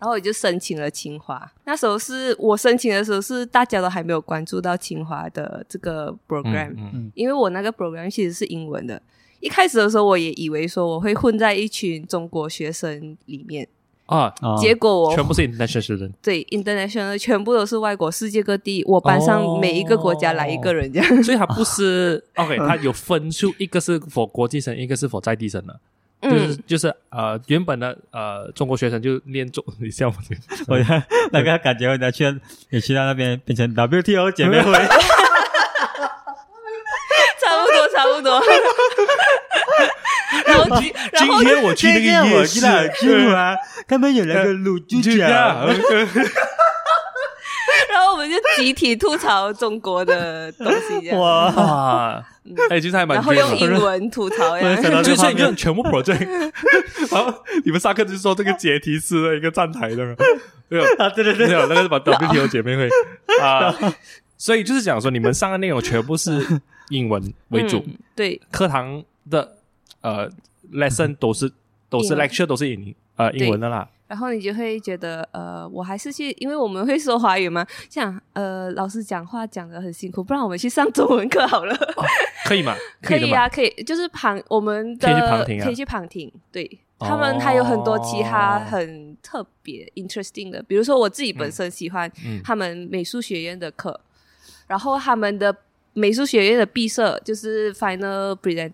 [0.00, 9.00] 然后我就申请了清华，那时候是我申请的时候是大家都还没有关注到清华的这个 program，、嗯嗯因为我那个 program 其实是英文的。
[9.40, 13.68] 一开始的时候，我也以为说我会混在一群中国学生里面，
[14.06, 21.22] 啊，啊结果我全部是 international 人对 international 全部都是外国，世界各地，我班上哦每一个国家来一个人这样。
[21.22, 25.78] 所以他不是 OK，他有分数一个是否国际生，一个是否在地生的。
[26.22, 30.78] 就是嗯，就是呃，原本的呃中国学生就练中，你笑我这个我
[31.32, 32.24] 那个感觉人家去
[32.70, 34.72] 你去到那边变成 WTO 姐妹会，
[37.40, 38.40] 差不多差不多。
[40.46, 40.64] 然后
[41.12, 43.56] 然今天我去那个夜我市知，道去啊，
[43.88, 45.66] 他们有那个卤猪脚，
[48.20, 52.28] 们就集体吐槽中国的东西这样，哇，啊，
[52.70, 53.40] 哎，其实还蛮然后 dream 的。
[53.40, 54.76] 用英文吐槽呀。
[54.76, 56.52] 就所以这个画面你就全部 project，
[57.10, 60.16] 然后你们上课就是说这个阶梯式的一个站台的，
[60.68, 60.84] 没有。
[60.98, 62.88] 啊，对对对，没有那个是把 WTO 姐妹会。
[63.42, 63.74] 啊，
[64.38, 69.56] 所以就是讲说你们上的内容全部是英文为主，嗯对，课堂的
[70.00, 70.28] 呃
[70.72, 71.50] lesson 都是
[71.88, 73.88] 都是 lecture 都是英呃英文的啦。
[74.10, 81.72] 然后你就会觉得，呃，我还是去，因为我们会说华语嘛，像，呃，老师讲话讲的很辛苦，不然我们去上中文课好了。
[82.44, 82.74] 可以吗？
[83.00, 86.64] 可以啊，可以，就是旁我们的可以去旁听啊可以去旁听对。
[86.98, 93.98] 哦他们还有很多其他很特别、interesting 的，比如说我自己本身喜欢嗯他们美术学院的课，
[94.66, 95.56] 然后他们的
[95.94, 98.72] 美术学院的毕设就是 final present，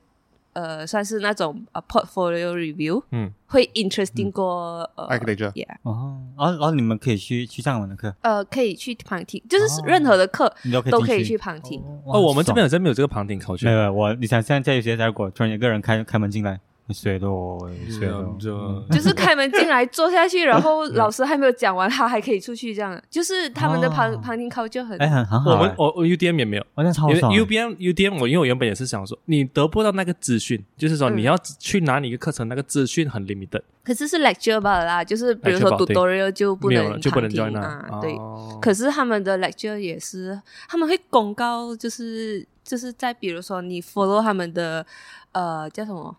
[0.56, 11.82] 呃，算是那种呃 portfolio review，嗯，会 interesting 过、呃 Architecture yeah，哦，然后然后你们可以去去上我们的课，呃，可以去旁听，就是哦任何的课你都可以都可以去去旁听。
[12.06, 13.70] 哦，我们这边有好像没有这个旁听考卷。
[13.70, 16.58] 没有我，你想现在有些在果突然有个人开开门进来，
[16.94, 17.58] 水多
[17.88, 18.86] 水多，嗯。
[18.92, 23.00] 就是开门进来坐下去，然后老师还没有讲完，他还可以出去，这样。
[23.10, 24.16] 就是他们的旁、哦。
[24.18, 26.66] 旁听考就很哎很很好哎，我们我我 UDM 也没有。
[26.74, 31.16] 好像超爽 UBM UDM 我因为我原本也是想说，你得不到那个资讯，就是说嗯。
[31.16, 38.00] 你要去拿你一个课程，那个资讯很 limited，可是是 lecture 吧啦，就是比如说 tutorial 就不能就不能旁 join。
[38.00, 38.12] 对。
[38.16, 38.58] 哦。
[38.60, 44.84] 可是他们的 lecture 也是，他们会公告，就是就是在比如说你 follow 他们的
[45.32, 46.14] 呃叫什么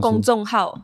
[0.00, 0.78] 公众号，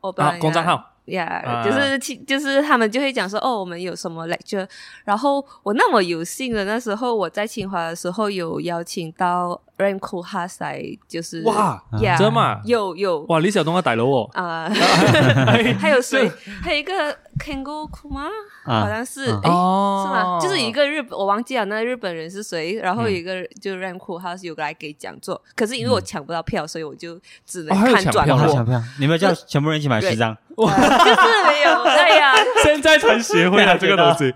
[0.00, 0.90] 我不知道啊，公众号。
[1.06, 1.62] 呀啊。
[1.62, 4.66] 就是就是他们就会讲说哦，我们有什么 lecture，
[5.04, 12.60] 然后我那么有幸的那时候我在清华的时候有邀请到 A s 来，就是哇，呀真的吗？
[12.64, 14.70] 有有哇，李小东要逮了我，啊，
[15.78, 16.30] 还有谁？
[16.62, 16.92] 还有一个
[17.38, 18.28] Kengo Kuma，
[18.64, 19.40] 啊好像是啊。
[19.42, 19.50] 哎。
[19.50, 20.04] 哦。
[20.04, 20.38] 是吗？
[20.40, 34.32] 就是一个日本，我忘记了那日本人是谁，然后嗯有一个就 h a s 有来给讲座，可是因为我抢不到票，所以我就只能看转播抢票啊，抢票，你们叫全部人一起买十张，哇就是没有，哎呀，现在才学会了这个东西。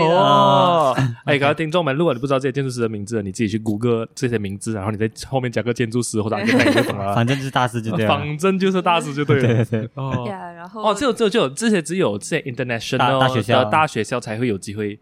[0.00, 7.12] 哦，哎，各位听众们，如果你不知道这些建筑师的名字，你自己去谷歌这些名字，然后你在后面加个建筑师或者你就懂了。
[7.16, 8.08] 反正就是大师就对了。
[8.16, 9.42] 反正就是大师就对了。
[9.46, 14.98] 对对对，哦，然后哦，只有只有只有这些只有这些 international 大大学校大学校才会有机会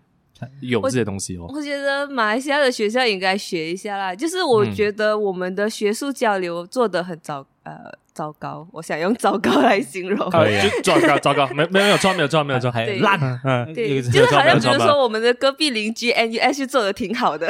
[0.60, 1.46] 有这些东西哦。
[1.48, 4.14] 我觉得马来西亚的学校应该学一下啦。
[4.14, 7.74] 就是我嗯觉得我们的学术交流做的很糟，呃，
[8.12, 8.66] 糟糕。
[8.72, 10.18] 我想用糟糕来形容。
[10.30, 12.70] 啊，就糟糕糟糕，没没没有错，没有错，没有错。
[12.72, 17.48] 对还烂，嗯， 对，就是好像比如说我们的隔壁邻居 NUS 就做的挺好的。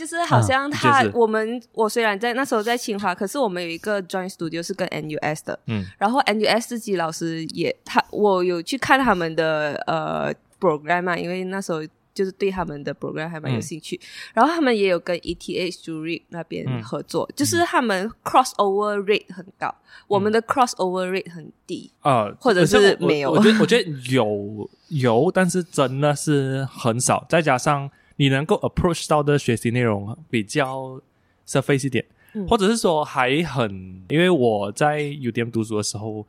[0.00, 1.16] 就是好像他，就是。
[1.16, 11.82] 我们我虽然在那时候在清华，可是我们有一个 joint studio 是跟 NUS 的，嗯，然后 NUS 自己老师也他，我有去看他们的呃 program 嘛，因为那时候
[12.14, 14.00] 就是对他们的 program 还蛮有兴趣。
[14.32, 16.82] 然后他们也有跟 ETH Zurich 那边嗯。
[16.82, 19.74] 合作，就是他们 crossover rate 很高，
[20.08, 21.90] 我们的 crossover rate 很低。
[22.00, 23.30] 啊，或者是没有。
[23.30, 27.90] 我我觉得我觉得有有，但是真的是很少，再加上
[28.20, 31.00] 你能够 approach 到的学习内容比较
[31.46, 32.04] surface 一点，
[32.34, 32.46] 嗯。
[32.46, 36.26] 或者是说还很，因为我在 UDM 读书的时候，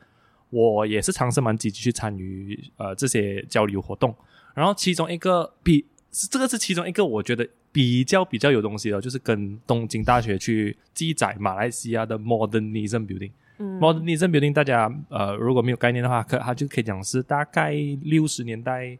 [0.51, 4.15] 我也是尝试蛮积极去参与呃这些交流活动，
[4.53, 13.31] 然后其中一个比这个是其中一个我觉得比较比较有东西的，就是跟东京大学去记载马来西亚的 modernism building。
[13.57, 13.77] 嗯。
[13.81, 17.73] modernism building 大家呃如果没有概念的话，可它就可以讲是大概
[18.03, 18.97] 六十年代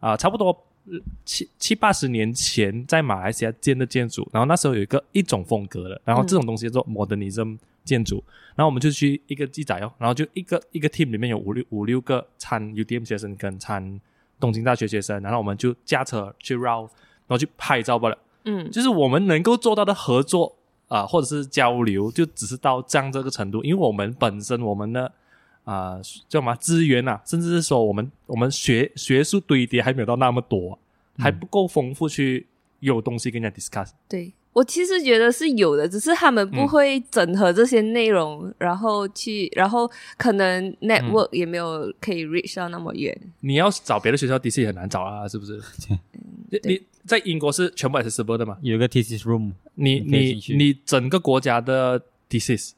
[0.00, 0.56] 啊、差不多呃
[1.24, 8.22] 七七八十年前在马来西亚建的建筑，然后那时候有一个一种风格的，然后这种东西叫做 modernism 建筑，
[8.56, 14.00] 然后我们就去一个记载哦，然后就一个一个 team 里面有五六五六个参 UDM 学生跟参
[14.40, 18.18] 东京大学学生，然后我们就驾车去绕，然后去拍照罢了。
[18.44, 18.70] 嗯。
[18.70, 20.56] 就是我们能够做到的合作
[20.88, 25.10] 啊、或者是交流，就只是到这样这个程度，因为我们本身我们的
[25.64, 30.78] 啊、叫什么资源啊，甚至是说我们我们学学术堆叠还没有到那么多，
[31.18, 32.46] 还不够丰富去
[32.80, 33.90] 有东西跟人家 discuss。
[34.08, 43.16] 对我其实觉得是有的，只是他们不嗯会整合这些内容，然后去，然后可能 network 也没有可以 reach 到那么远。
[43.40, 45.58] 你要找别的学校 DC 也很难找啊，是不是？
[46.52, 48.58] 你你在英国是全部 accessible 的嘛？
[48.60, 52.72] 有一个 thesis room，你你你整个国家的 thesis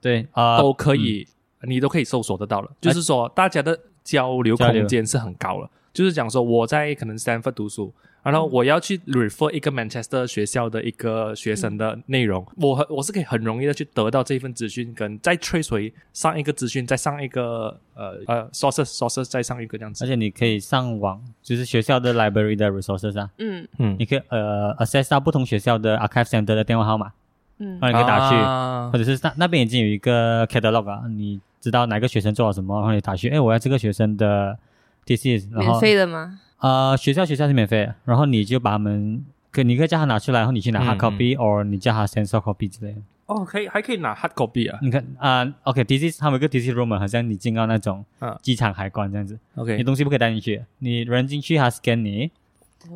[0.00, 1.26] 对啊，都可以，
[1.66, 2.70] 你都可以搜索得到了。
[2.80, 5.68] 就是说，大家的交流空间是很高了。
[5.92, 7.90] 就是讲说，我在可能 Stanford 读书，
[8.22, 20.04] 然后我要去 refer 一个 Manchester 学校的一个学生的内容，我很我是可以很容易的去得到这一份资讯，跟再 trace 回上一个资讯，再上一个呃呃 sources sources 再上一个这样子。
[20.04, 23.66] 而且你可以上网，就是学校的 library 的 resources 啊，嗯。
[23.78, 23.96] 嗯。
[23.98, 27.10] 你可以呃 access 到不同学校的 archive center 的电话号码，
[27.56, 27.78] 嗯。
[27.80, 28.90] 然后你可以打去，啊。
[28.92, 34.58] 或者是那那边已经有一个 catalog 啊，你知道哪个学生做了什么，然后你打去，哎，我要这个学生的
[35.06, 36.40] thesis，然免费的吗？
[36.58, 42.98] 呃学校学校是免费的，然后你就把他们，可你可以叫他拿出来，然后你去拿 hard 嗯 copy，或、你叫他 send soft copy 之类的。
[43.26, 44.78] 哦，可以还可以拿 hard copy 啊。
[44.80, 52.30] 你看啊、o k d c 他们有个 DC room，好像你进到那种嗯机场海关这样子，你 OK，东西不可以带进去，你人进去他 scan 你，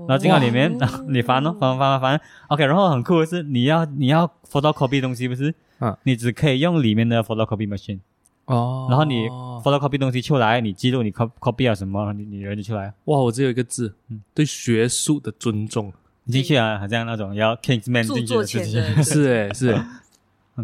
[0.07, 5.53] 然后进到里面，然后 你翻哦，翻翻翻翻，OK，然后很酷的是你要你要 photocopy 东西不是？
[5.81, 7.99] 嗯你只可以用里面的 photocopy machine，、
[8.51, 9.29] 哦，然后你
[9.63, 15.93] photocopy 东西出来，你记录你 copy copy 了什么，你你人就出来，哇，我只有一个字，嗯对学术的尊重。
[16.25, 19.83] 你进去啊，好像那种要 Kingsman 进去的事情， 是诶，是诶。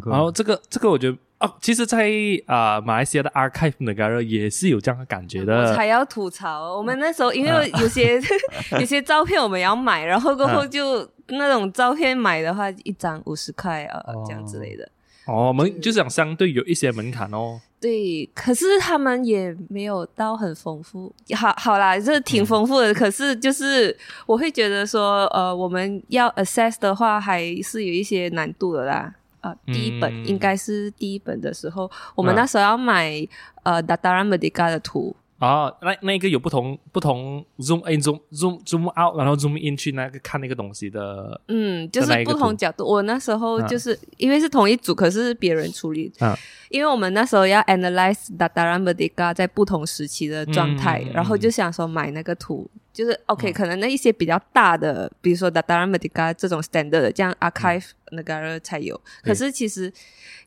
[0.04, 2.10] 然后这个这个我觉得啊，其实在，
[2.46, 5.74] 啊、马来西亚的 archive 那个也是有这样的感觉我的。
[5.74, 8.20] 才要吐槽，我们那时候因为有些
[8.78, 14.86] 有些照片我们要买，然后过后嗯就那种照片买的话，一张五十块啊哦这样之类的。
[15.26, 17.60] 哦，我们就是讲相对有一些门槛哦。
[17.86, 21.14] 对，可是他们也没有到很丰富。
[21.36, 22.92] 好好啦，这挺嗯丰富的。
[22.92, 29.14] 可是就是我会觉得说，呃，我们要 assess 的话，还是有一些难度的啦。
[29.40, 33.24] 啊、第一本、嗯应该是第一本的时候，我们嗯那时候要买
[33.62, 41.38] 呃 Dataran Merdeka 的图，啊，那那个有不同不同 zoom in zoom zoom zoom out，然后 zoom in 去那个看那个东西的。
[41.48, 42.86] 嗯，就是不同角度。
[42.86, 46.12] 我那时候嗯就是、因为是同一组，可是别人处理。
[46.20, 46.34] 嗯
[46.68, 59.00] 因为我们那时候要 analyze Dataran Merdeka 在不同时期的状态，然后就想说买那个图，就是 OK，、嗯可能那一些比较大的，比如说 Dataran Merdeka 这种 standard 的，这样 archive 那个才有。
[59.22, 59.92] 对可是其实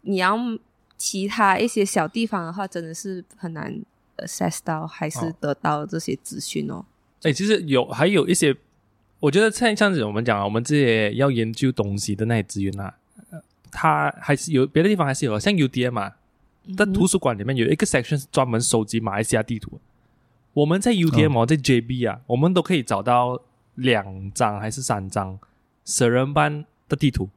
[0.01, 0.37] 你要
[0.97, 3.73] 其他一些小地方的话，真的是很难
[4.25, 6.85] access 到，还是哦得到这些资讯哦。
[7.23, 8.55] 哎，其实有还有一些，
[9.19, 12.95] 我觉得像这样子，我们讲啊，我们这些要研究东西的那些资源啊，
[13.31, 13.41] 呃
[13.71, 16.15] 它还是有别的地方还是有，像 UDM 啊，
[16.77, 19.79] 在图书馆里面有一个 section 是专门收集马来西亚地图。
[20.53, 23.39] 我们在 UDM 哦，在 JB 啊，我们都可以找到
[23.75, 25.39] 两张还是三张
[25.85, 27.29] 舍人班的地图。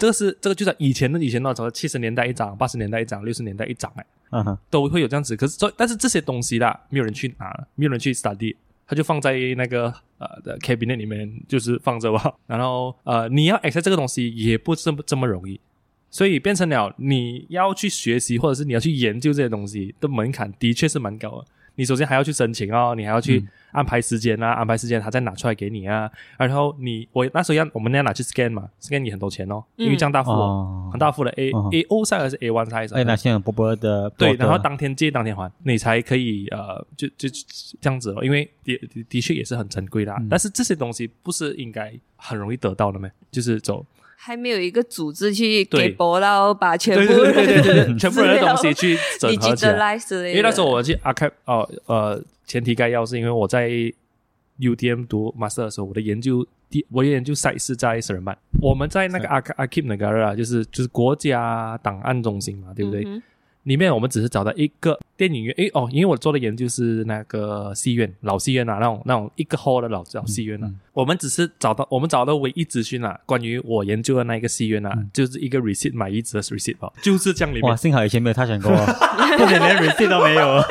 [0.00, 5.36] 哦这个是这个就在以前的以前那种七十年代一张，八十年代一张，六十年代一张哎，嗯哼，都会有这样子。
[5.36, 12.34] 可是这但是这些东西啦，没有人去拿，没有人去 study，它就放在那个呃的 cabinet 里面，就是放着吧。
[12.46, 15.60] 然后呃，你要 access 这个东西也不这么这么容易，
[16.10, 21.46] 所以变成了你要去学习或者是你要去研究这些东西的门槛的确是蛮高的。
[21.80, 26.10] 你首先还要去申请哦，你还要去安排时间啊，安排时间他再拿出来给你啊。
[26.36, 32.94] 然后你我那时候要我们要拿去 scan 嘛，scan 你很多钱哦，因为这样大富、哦很大富的 A、哦 A O size 还是 A one size？
[32.94, 37.40] 哎，那现在波波的对，然后当天借当天还，你才可以呃，就就就
[37.80, 38.22] 这样子哦。
[38.22, 43.08] 因为的的的确也是很珍贵的啊、嗯但是这些东西不是应该很容易得到的吗？
[43.30, 43.86] 就是走
[44.22, 49.96] 还没有一个组织去对给博到把全部对对对对全部人的东西去整合起来。
[50.28, 53.70] 因为那时候我去 archive 哦呃，前提概要是因为我在
[54.58, 63.02] UDM 读 master 的时候，我的研究第我的研究 site 是在舍人曼，我们在那个 arch archive 那个啊，就是就是国家档案中心嘛，对不对？
[63.64, 77.76] 里面我们只是找到一个电影院，诶哦，因为我做的研究是那个戏院老戏院啊，那种那种一个 hall 的老老戏院啊，嗯我们只是找到我们找到唯一资讯啊，关于我研究的那一个戏院啊，就是一个 receipt 买一纸的 receipt 哦，就是这样里哇，面。
[77.76, 78.70] 幸好以前没有他选过，
[79.36, 80.62] 不然连 receipt 都没有。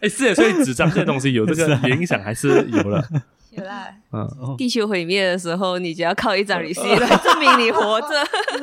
[0.00, 3.08] 哎，是耶，所以纸张这些东西有 这个影响还是有的。
[4.12, 8.08] 嗯，地球毁灭的时候，你就要靠一张 receipt 来证明你活着。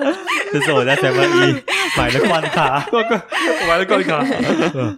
[0.53, 1.63] 这是我在 Seven E
[1.97, 2.85] 买的关卡。
[2.91, 4.17] 我买了够一个。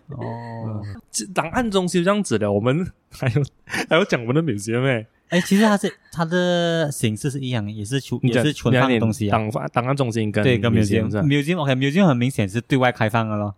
[0.10, 0.82] 哦，
[1.12, 3.44] 这档案中心这样子的，我们还有
[3.90, 9.38] 还有讲我们的 museum 诶，哎，其实它是它的形式是一样的，也是存也是存放的东西啊。
[9.38, 13.56] 档放档案中心跟对，跟 museum museum 是吧？museum OK museum 很明显是对外开放的咯。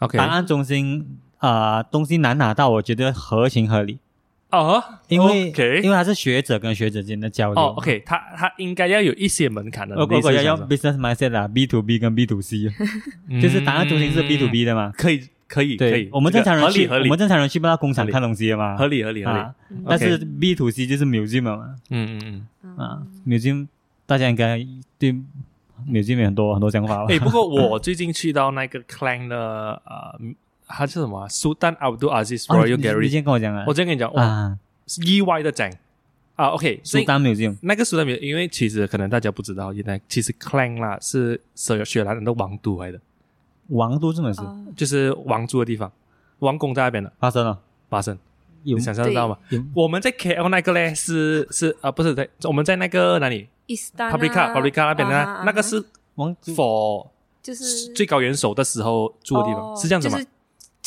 [0.00, 3.98] OK 档案中心啊、呃东西难拿到，我觉得合情合理，
[4.52, 7.60] 哦，因为 OK 因为他是学者跟学者之间的交流。
[7.60, 9.96] 哦，OK，他他应该要有一些门槛的。
[9.96, 12.70] 如果要用 business mindset 啊，B to B 跟 B to C，
[13.40, 14.92] 就是档案中心是 B to 嗯 B 的嘛。
[14.96, 18.76] 可以可以可以，，我们正常人去，这个合理合理我们正常人去不到工厂合理看东西的嘛。
[18.76, 19.38] 合理合理合理。
[19.38, 19.54] 啊，
[19.86, 21.74] 但是 B to C 就是 museum 嘛。
[21.90, 22.76] 嗯嗯嗯。
[22.76, 23.66] 啊，museum
[24.06, 24.58] 大家应该
[24.98, 25.12] 对
[25.88, 27.06] museum 有很多很多想法吧？
[27.08, 30.18] 哎，不过我最近去到那个 Clang 的呃，
[30.74, 33.08] 它是什么啊？Sultan Abdul Aziz 哦 Royal 你你 Gallery。
[33.08, 33.64] 先跟我讲啊。
[33.66, 33.74] 我。
[33.74, 34.58] 今天跟你讲，哇，啊，
[35.04, 35.70] 意外的讲
[36.36, 36.48] 啊。
[36.48, 43.00] OK，苏丹 museum 那个苏丹米，因为其实可能大家不知道，原来其实 Clang 啦是雪雪兰人的王都来的，
[43.68, 44.40] 王都这么是？
[44.40, 44.64] 哦。
[44.76, 45.92] 就是王族的地方，
[46.38, 47.58] 王宫在那边的发生了，
[47.88, 48.18] 发生，
[48.64, 48.76] 有？
[48.78, 49.38] 你想象得到吗？
[49.74, 55.84] 我们在 KL 那个嘞是是啊，不是在我们在那个哪里？Istana Paprika Paprika 那边的啊那那个是
[56.16, 57.08] 王都 for
[57.42, 60.16] 就是最高元首的时候住的地方，哦是这样子吗？
[60.16, 60.28] 就是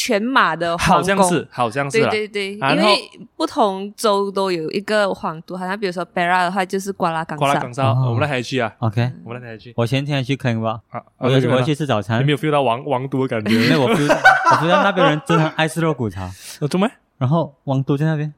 [0.05, 1.15] 全马的好皇宫。
[1.17, 2.27] 像是，好像是对。
[2.27, 8.05] 对对，因为不同州都有一个皇都，好像比如说 Bera 的话就是瓜拉冈萨瓜拉冈，萨，哦。
[8.09, 9.73] 我们那台去啊，OK，我们那台去。
[9.75, 12.21] 我前天去坑吧，啊，我要我要去去吃早餐。
[12.21, 13.69] 你没，有 feel 到王王都的感因觉？
[13.73, 16.29] 为我 feel 到我 feel 到那边人真的爱吃肉骨茶，
[16.61, 16.87] 有做咩？
[17.17, 18.31] 然后王都在那边，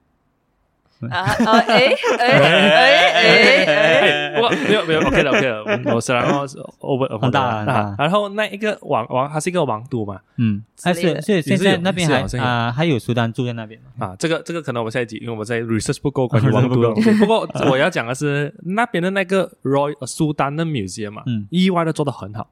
[1.12, 7.74] 啊啊哎哎哎哎不过没有没有 OK 了 OK 了，我 我是然后是 over 很大很大。
[7.74, 10.20] 啊然后那一个王王，它是一个王都嘛。
[10.38, 14.08] 嗯，哎，之类的所以现在那边还啊还有苏丹住在那边嘛？
[14.08, 16.94] 啊，这个这个可能我们下一集，因为我们在 research 不够关于王都。
[17.20, 21.48] 不过我要讲的是那边的那个 Roy 呃苏丹的 museum 嘛，嗯。
[21.52, 22.50] 意外的做的很好。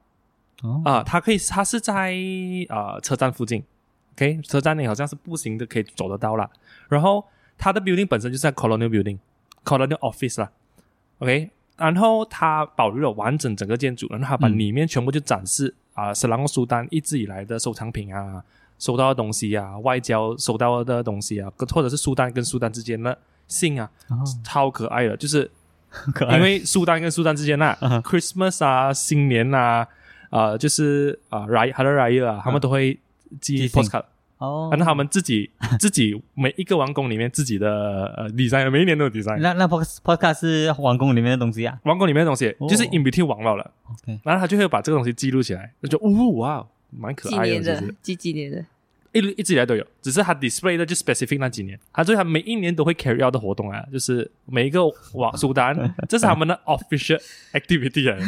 [0.62, 0.82] 哦。
[0.84, 2.14] 啊，它可以它是在
[2.68, 3.62] 啊车站附近
[4.14, 6.48] ，OK，车站你好像是步行的可以走得到啦。
[6.88, 7.24] 然后
[7.58, 10.50] 它的 building 本身就是在 Colonial Building，Colonial Office 啦
[11.18, 14.58] ，OK，然后它保留了完整整个建筑，然后它把嗯。
[14.58, 18.42] 里面全部就展示啊，斯兰苏丹一直以来的收藏品啊，
[18.78, 23.16] 收到的东西啊，外交收到的东西啊，跟或者是苏丹跟苏丹之间的
[23.48, 25.50] 信啊，哦，超可爱的，就是
[26.14, 26.36] 可爱。
[26.36, 29.86] 因为苏丹跟苏丹之间呐、嗯哼 c h r i s t m a s 啊，新年啊，
[30.30, 32.98] 啊、就是啊 a r r y 啊，他们都会
[33.40, 34.04] 寄 postcard，
[34.38, 39.38] 哦，然后他们自己 自己每一个王宫里面自己的呃 design，每一年都有 design。
[39.38, 41.78] 那那 pod podcast 是王宫里面的东西啊？
[41.84, 42.68] 王宫里面的东西哦。
[42.68, 48.64] 就是 in between 王老了，，OK，然后他就会把这个东西记录起来，就觉得哦哇，蛮可爱的，几年的几几年的，
[49.18, 54.80] 一一直以来都有，只是他 display 的就 specific 那几年，他所以他每一年都会 carry out 的活动啊，就是每一个
[55.14, 55.74] 王苏丹，
[56.08, 57.20] 这是他们的 official
[57.52, 58.18] activity 啊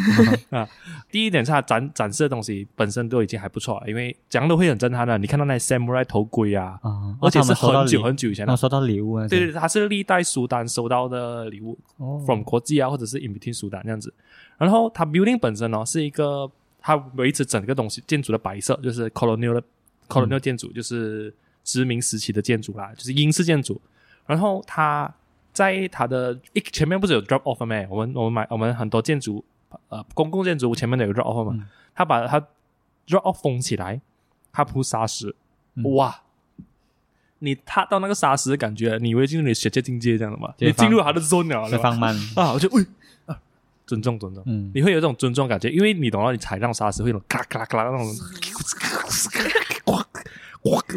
[0.61, 0.69] 啊。
[1.11, 5.17] 第一点是它展展示的东西本身都已经还不错，因为讲的会很震撼的。
[5.19, 14.13] 你看到那些 samurai 头盔啊，啊，而且是很久久很久以前的，收到礼物啊，对对，对，它是历代苏丹收到的礼物哦，from 国际啊，或者是 in between 苏丹这样子。
[14.57, 19.63] 然后它 building 本身呢是一个，它维持整个东西建筑的白色，就是 colonial 的
[20.09, 21.33] colonial 建筑，就是
[21.63, 23.81] 殖民时期的建筑啦，就是英式建筑。
[24.27, 25.13] 然后它
[25.53, 27.87] 在它的一前面不是有 drop off 吗？
[27.91, 29.45] 我们我们买我们很多建筑
[29.89, 32.41] 呃公共建筑物前面都有 drop off 嘛，嗯它把它
[33.07, 34.01] drop off 封起来，
[34.53, 35.35] 它铺砂石，
[35.75, 36.23] 嗯哇！
[37.41, 40.53] 你踏到那个砂石的感觉，你以为进入你的雪界境界这样的嘛？
[40.59, 42.89] 你进入他的 zone 了，放慢，啊，我就喂啊，
[43.89, 48.07] 尊重尊重，嗯，你会有这种尊重感觉，因为你懂了，你踩那种砂石会有那种咔啦咔啦咔啦那种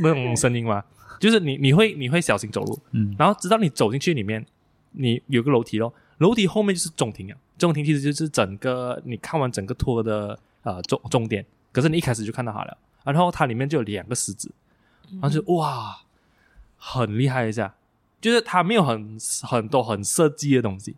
[0.02, 0.84] 那种声音嘛，
[1.18, 3.16] 就是你你会你会小心走路，嗯。
[3.18, 4.46] 然后直到你走进去里面，
[4.92, 14.52] 你有个楼梯咯，楼梯后面就是中庭啊，中庭其实就是整个你看完整个 tour 的呃终终点，可是你一开始就看到它了，然后它里面就有两个狮子，
[15.14, 16.02] 然后就哇，
[16.78, 17.74] 很厉害一下，
[18.20, 20.96] 就是它没有很很多很设计的东西，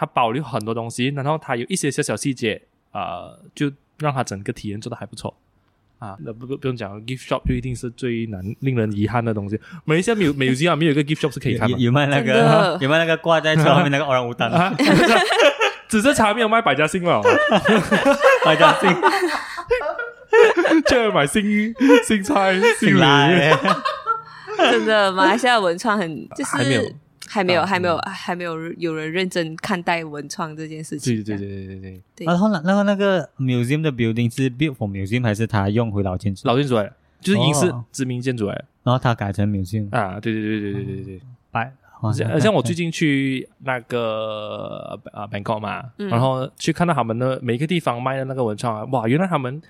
[0.00, 5.36] 它保留很多东西，然后它有一些小小细节，呃，就让它整个体验做的还不错。
[5.98, 9.60] 啊，那不不不用讲了，gift shop 就一定是最难令人遗憾的东西。
[9.84, 14.74] 马来西亚没有没有西亚没有一个 gift shop 是可以看的有有卖那个有卖那个挂在车后面那个 orang utan，啊，
[15.86, 17.20] 只是茶没有卖百家姓了，
[18.42, 18.88] 百家姓
[20.86, 21.74] 就要买新
[22.06, 23.00] 新菜新醒礼。
[23.00, 23.52] 来，
[24.72, 26.56] 真的，马来西亚文创很就是
[27.30, 31.14] 还没有，还没有，还没有有人认真看待文创这件事情。
[31.22, 32.26] 对对对对对对。
[32.26, 36.48] 然后呢那个那个 museum 的 building 是 built for museum 还是他用回老建筑？
[36.48, 40.18] 老建筑来，就是已经是知名建筑来，然后他改成 museum 啊？
[40.18, 41.20] 对对对对对对对。
[41.50, 41.72] 拜。
[42.14, 49.60] 像像我最近去那个啊 Bangkok 嘛，然后去看到他们的每一个地方卖的那个文创啊，哇，原来他们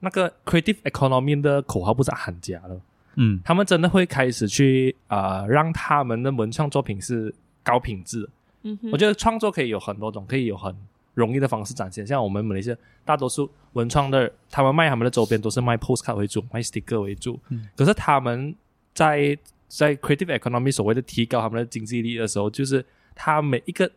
[0.00, 2.80] 那个 creative economy 的口号不是喊假了。
[3.16, 8.28] 嗯他们真的会开始去啊、呃让他们的文创作品是高品质。
[8.62, 10.74] 嗯，我觉得创作可以有很多种，可以有很
[11.14, 12.06] 容易的方式展现。
[12.06, 17.38] 像我们马来西亚大多数文创的，他们卖他们的周边都是卖 postcard 为主，卖 sticker 为主。
[17.48, 18.54] 嗯可是他们
[18.94, 19.36] 在
[19.68, 23.90] 在 creative economy 所谓的提高他们的经济力的时候，就是他每一个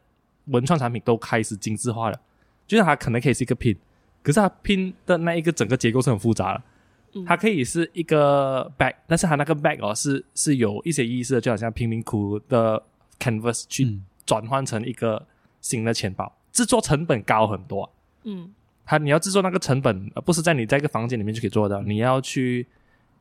[0.46, 2.20] 文创产品都开始精致化了。
[2.68, 3.76] 就是它可能可以是一个拼，
[4.22, 6.62] 可是它拼的那一个整个结构是很复杂的。
[7.14, 7.26] 嗯。
[7.26, 12.82] 它可以是一个 bag，但是它那个 bag 哦是是有一些意思的，就好像贫民窟的
[13.20, 14.06] canvas 去嗯。
[14.26, 15.26] 转换成一个
[15.60, 17.90] 新的钱包，制作成本高很多啊、
[18.26, 18.54] 嗯。
[18.86, 22.68] 它你要制作那个成本，呃不是在你在一个房间里面就可以做到，你要去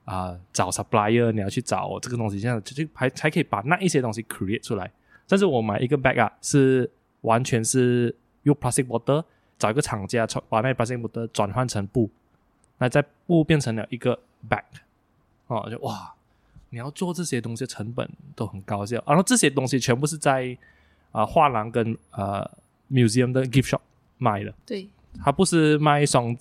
[0.05, 4.91] 啊、找 supplier，你要去找这个东西，这样就就还才可以把那一些东西 create 出来。
[5.27, 6.91] 但是我买一个 bag 啊，是
[7.23, 9.25] 完全是用 plastic bottle
[9.59, 12.11] 找一个厂家把那 plastic bottle 转换成布，
[12.79, 14.19] 那在布变成了一个
[14.49, 14.63] bag，
[15.49, 16.15] 哦，就哇，
[16.71, 20.57] 你要做这些东西成本都很高效，然后这些东西全部是在
[21.11, 22.49] 啊、画廊跟呃
[22.91, 23.81] museum 的 gift shop
[24.19, 24.55] 卖的。
[24.67, 24.89] 对，
[25.25, 26.37] 它不是卖双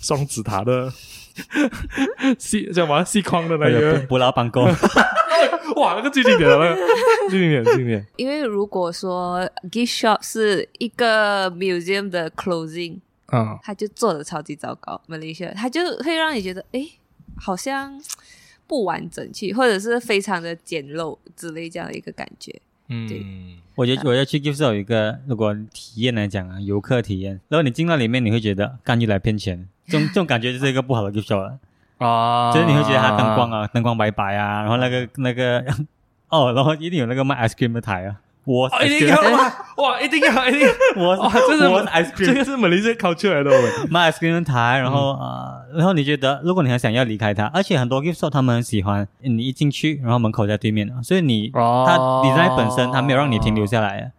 [0.00, 0.90] 双子塔的
[2.38, 4.64] 细叫什么细框的那那个个，不老板工，
[5.76, 6.76] 哇，那个最经典的那个。
[7.28, 8.04] 最经典最经典。
[8.16, 12.98] 因为如果说 gift shop 是一个 museum 的 closing，
[13.32, 16.80] 嗯，他就做的超级糟糕，Malaysia，它就会让你觉得，哎，
[17.36, 18.00] 好像
[18.66, 22.52] 不完整去，或者是非常的简陋之类这样的一个感觉。
[22.86, 23.20] 对。
[23.22, 31.12] 嗯，我觉得我要去 gift shop 有一个，如果体验来讲啊，游客体验，然后你进到里面，你会觉得干预来骗钱，这种 这种感觉就是一个不好的
[32.54, 35.62] 就是你会觉得它灯光啊，灯光白白啊，然后那个那个
[36.30, 48.30] 哦，然后一定有那个卖 ice cream 的台啊，我哦，一定要吗哇，一定要 一定要，我哇，这是我 ice 这个是马来西亚 culture 来的，我 卖 ice cream 台，然后呃，然后你觉得如果你还想要离开它，而且很多 gift shop
[48.30, 51.84] 他们很喜欢你一进去，然后门口在对面，所以你哦。
[51.86, 54.12] 它 design 本身它没有让你停留下来。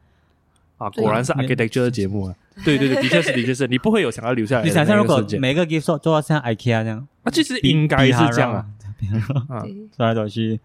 [0.77, 2.77] 啊，果然是 architecture 的节目啊，对。
[2.77, 8.65] 对对，的确是的确是，你不会有想要留下来的你想象如果每个 gift shop 做到像 IKEA 这样，啊，其实应该是这样啊，
[9.49, 10.57] 啊，对，走来走去，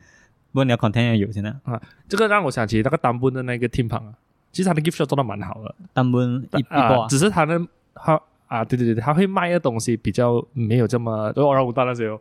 [0.54, 4.14] 不过你要 content 要有现在啊，这个让我想起那个丹本的那个 team 旁啊，
[4.52, 7.60] 其实他的 gift shop 做的蛮好的，单本一一啊波，只是他的
[7.92, 12.20] 他啊，对对对，他会卖的东西比较没有这么，就 orang utan 那些哦，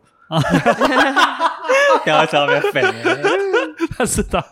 [2.04, 2.82] 掉在上面粉。
[3.96, 4.44] 但是他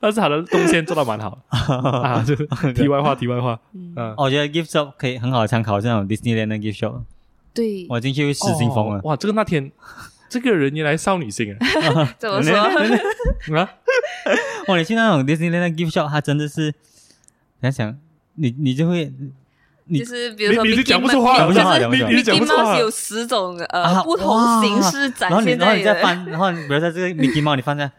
[0.00, 1.88] 但是他的动线做的蛮好的。
[2.00, 7.02] 啊，就是题外话题外话，嗯，嗯，我觉得 gift shop 可以很好的参考这种 Disneyland 的 gift shop，
[7.52, 8.98] 对，我进去会失心疯了。
[8.98, 9.70] 哦哇，这个那天
[10.34, 12.14] 这个人原来少女心啊？
[12.18, 12.58] 怎么说？
[12.58, 12.68] 啊，
[14.66, 16.74] 哇，你去那种 Disneyland 的 gift shop，它真的是
[17.62, 17.96] 想想
[18.34, 19.12] 你你就会
[19.84, 22.10] 你就是比如说你讲不出话讲不出话就是讲不出话。
[22.10, 22.74] 你讲 Mickey 不出话。
[22.74, 25.64] Mouse 有十种呃啊不同形式展现在。
[25.66, 27.90] 然后你再翻，然后你比如说这个 Mickey Mouse 你放在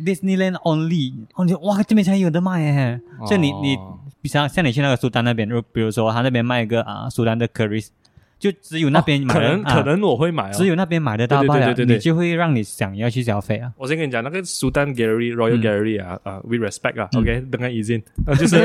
[0.00, 7.86] Disneyland only，然后你就哇这边才有的卖耶，所以你你哦比像像你去那个苏丹那边，如比如说他那边卖一个啊苏丹的 curry，
[8.38, 11.96] 就只有那边买可能可能我会买哦，只有那边买得到对对罢了，对对对对。
[11.96, 13.72] 你就会让你想要去消费啊。
[13.76, 15.62] 我先跟你讲，那个 Sudan Gallery Royal 嗯。
[15.62, 18.56] Gallery 啊，啊，we respect 啊嗯，OK，等下已经，啊，就是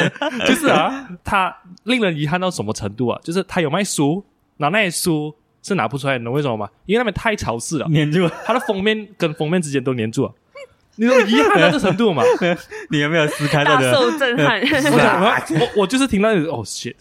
[0.46, 1.54] 就是啊，它
[1.84, 3.20] 令人遗憾到什么程度啊？
[3.22, 4.24] 就是它有卖书，
[4.58, 6.68] 拿那些书是拿不出来，你懂为什么吗？
[6.86, 10.32] 因为那边太潮湿了，黏住了，它的封面跟封面之间都粘住了，
[10.96, 12.22] 你懂遗憾到这程度嘛？
[12.90, 13.92] 你有没有撕开大这个？
[13.92, 16.94] 受震撼，我我我就是听到哦 shit，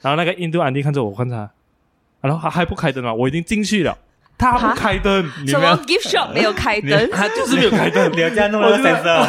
[0.00, 1.50] 然后那个印度安迪看着我，看着他，
[2.24, 3.96] 然后他还不开灯啊，我已经进去了，
[4.38, 7.10] 他不开灯，你什么有，gift shop 没有开灯？
[7.12, 9.26] 他就是没有开灯， 你要这样弄那个 sensor，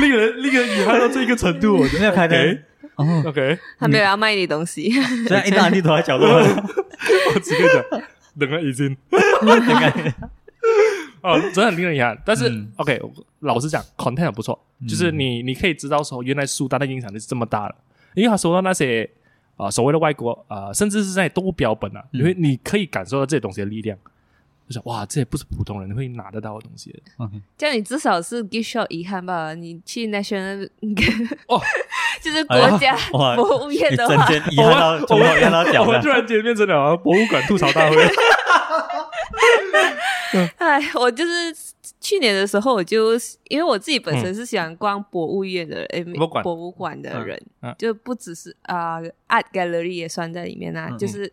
[0.00, 2.38] 令人令人遗憾到这个程度，我没有开灯。
[2.40, 2.62] OK
[2.96, 4.90] 哦，OK，他没有要卖你东西，
[5.28, 7.84] 虽然一大地躲在角落， 我只可以讲，
[8.40, 8.96] 等了已经。
[11.20, 12.16] 哦，真的很令人遗憾。
[12.24, 12.72] 但是、嗯。
[12.76, 12.98] OK，
[13.40, 17.74] 老实讲，content 很不错，就是你你可以知道说，原来苏丹的影响力是这么大的，
[18.14, 19.08] 因为他收到那些
[19.56, 23.96] 啊、所谓的外国啊、甚至是在动物标本啊，因为你可以感受到这些东西的力量，
[24.68, 26.98] 就想哇，这也不是普通人会拿得到的东西的。
[27.18, 29.54] OK 这样你至少是 gift shop 遗憾吧？
[29.54, 30.68] 你去 national
[31.48, 31.60] 哦，
[32.20, 32.96] 就是国家
[33.36, 35.06] 博物院的话，瞬间遗憾到
[35.82, 36.14] 我们突了。
[36.14, 37.96] 然间变成了博物馆吐槽大会。
[40.58, 41.54] 哎，我就是
[42.06, 43.14] 去年的时候，我就
[43.48, 46.44] 因为我自己本身是喜欢逛博物院的人，诶博物馆。
[46.44, 47.74] 博物馆的人，嗯嗯。
[47.76, 51.32] 就不只是啊、art gallery 也算在里面啊，嗯就是，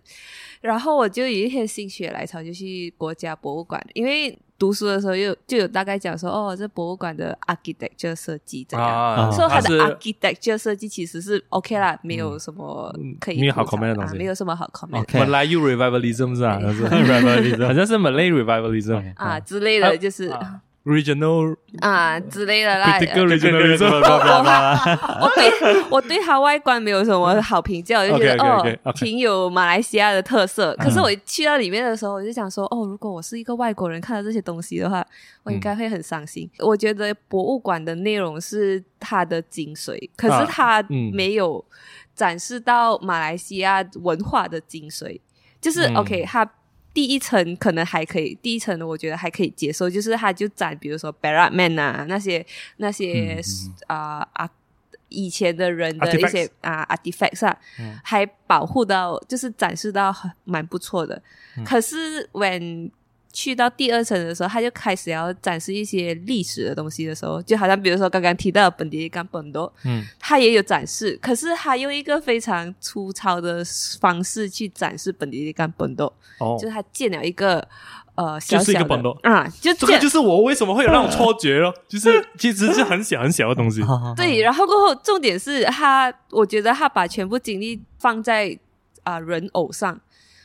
[0.62, 8.88] 然后我就有一天心血来潮就去国家博物馆，因为读书的时候又就有大概讲说，哦，这博物馆的 architecture 设计怎样。
[8.88, 12.90] 啊所以它的 architecture 设计其实是 OK 啦，没有什么
[13.20, 16.54] 可以没有好 comment 的东西啊没有什么好 comment 的 OK Malayu revivalism 是吧？
[16.54, 19.14] 好像是 Revivalism 好像是 Malay revivalism。
[19.18, 23.00] 啊之类的，就是啊 regional 啊之类的啦。
[23.00, 23.90] 这个 regionalism。
[25.22, 30.76] 我对我对它外观没有什么好评价，我就觉得 哦，挺有马来西亚的特色。
[30.80, 35.06] 可是我去到里面的时候，我就想说，哦，如果我是一个外国人看到这些东西的话，
[35.44, 36.50] 我应该会很伤心。
[36.60, 41.64] 我觉得博物馆的内容是它的精髓，可是它嗯没有
[42.14, 45.20] 展示到马来西亚文化的精髓。
[45.62, 46.46] 就是嗯 OK，它
[46.94, 52.46] 第一层可能还可以，第一层的我觉得还可以接受，就是它就展，比如说 Barat Man 啊那些
[52.78, 53.42] 那些
[53.88, 54.50] 啊啊、
[55.10, 57.58] 以前的人的一些啊 artifacts 啊，
[58.04, 61.22] 还保护到，就是展示到很蛮不错的。
[61.66, 62.92] 可是 when
[63.34, 73.66] 去到第二层的时候，他就开始要展示一些历史的东西的时候，就好像比如说刚刚提到的本迪干本多，嗯，他也有展示，可是他用一个非常粗糙的
[74.00, 76.06] 方式去展示本迪干本多，
[76.40, 76.56] 哦。
[76.62, 77.68] 就是他建了一个
[78.14, 79.12] 呃小就是一小的个本多。
[79.24, 83.82] 啊，就这个就是我为什么会有那种错觉咯， 就是其实是很小很小的东西。
[84.16, 88.56] 对，然后过后重点是他，我觉得他把全部精力放在
[89.04, 90.00] 啊、人偶上，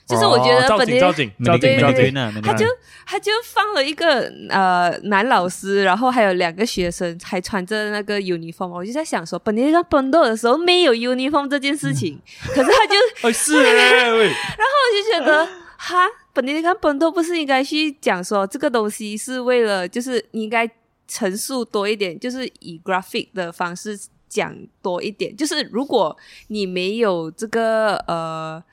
[0.08, 2.64] 就是我觉得本地景造景造景对对造景，呢，他就
[3.04, 8.68] 他就放了一个呃男老师，然后还有两个学生，还穿着那个 uniform。
[8.68, 12.18] 我就在想说，本地刚本斗的时候没有 uniform 这件事情，
[12.54, 12.94] 可是他就
[13.28, 15.46] 哎是 然后，我就觉得
[15.76, 20.66] 哈，本地刚本斗不是应该去讲说这个东西是为了，就是你应该
[21.06, 25.36] 陈述多一点，就是以 graphic 的方式讲多一点。
[25.36, 28.64] 就是如果你没有这个呃，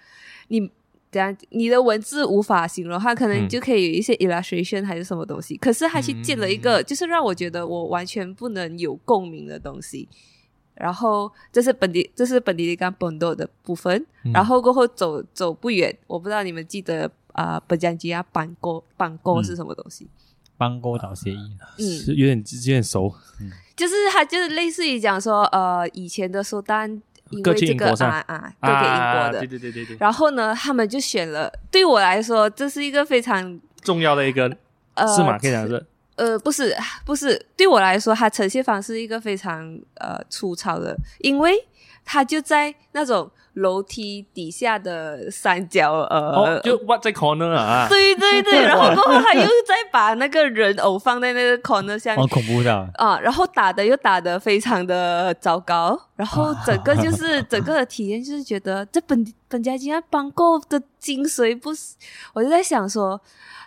[0.47, 0.71] 你。
[1.16, 1.34] 怎样？
[1.51, 5.55] 你的文字无法形容，它可能嗯就可以有一些 illustration 还是什么东西。
[5.55, 10.09] 可是他去建了一个，就是让我觉得我完全不能有共鸣的东西。
[10.74, 14.05] 然后这是本地，这是本地刚 bondo 的部分。
[14.26, 20.07] 嗯然后过后走走不远，我不知道你们记得啊，本江吉亚板沟板沟是什么东西？
[20.57, 21.38] 帮勾岛协议，
[21.80, 23.13] 嗯，是有点有点熟，
[23.76, 27.01] 就是它就是类似于讲说，呃，以前的苏丹
[27.32, 29.39] 因各为这个啊啊，都给英国啊，的。
[29.39, 31.51] 对对对对对，然后呢，他们就选了。
[31.71, 34.43] 对我来说，这是一个非常重要的一个
[34.93, 35.38] 呃，是吗？
[35.39, 41.53] 可以讲是呃，不是，不是，对我来说，它呈现方式一个非常呃粗糙的，因为
[42.05, 52.23] 它就在那种楼梯底下的三角，呃，哦，就 what 在 corner 啊，对对对， 然后过后他又再把那个人偶放在那个 corner 下面。
[52.23, 61.95] 哦，恐怖的，啊，然后打的又打的非常的糟糕，然后整个就是 整个的体验就是觉得这本本家竟然帮购的精髓不是，
[62.33, 63.19] 我就在想说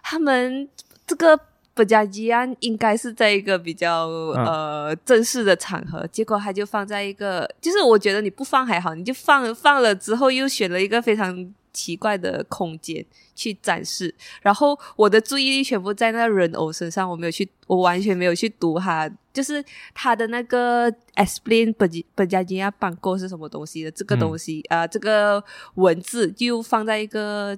[0.03, 0.69] 他们
[1.07, 1.39] 这个。
[1.79, 13.05] 本家吉安应该是在一个比较、呃正式的场合，结果他就放在一个，就是我觉得你不放还好，你就放放了之后又选了一个非常奇怪的空间
[13.37, 14.13] 去展示，
[14.43, 19.65] 然后我的注意力全部在那人偶身上，我没有去，我完全没有去读它，就是
[19.95, 25.43] 他的那个 explain 本本家吉亚办购是什么东西的这个东西啊、呃这个
[25.77, 27.57] 文字就放在一个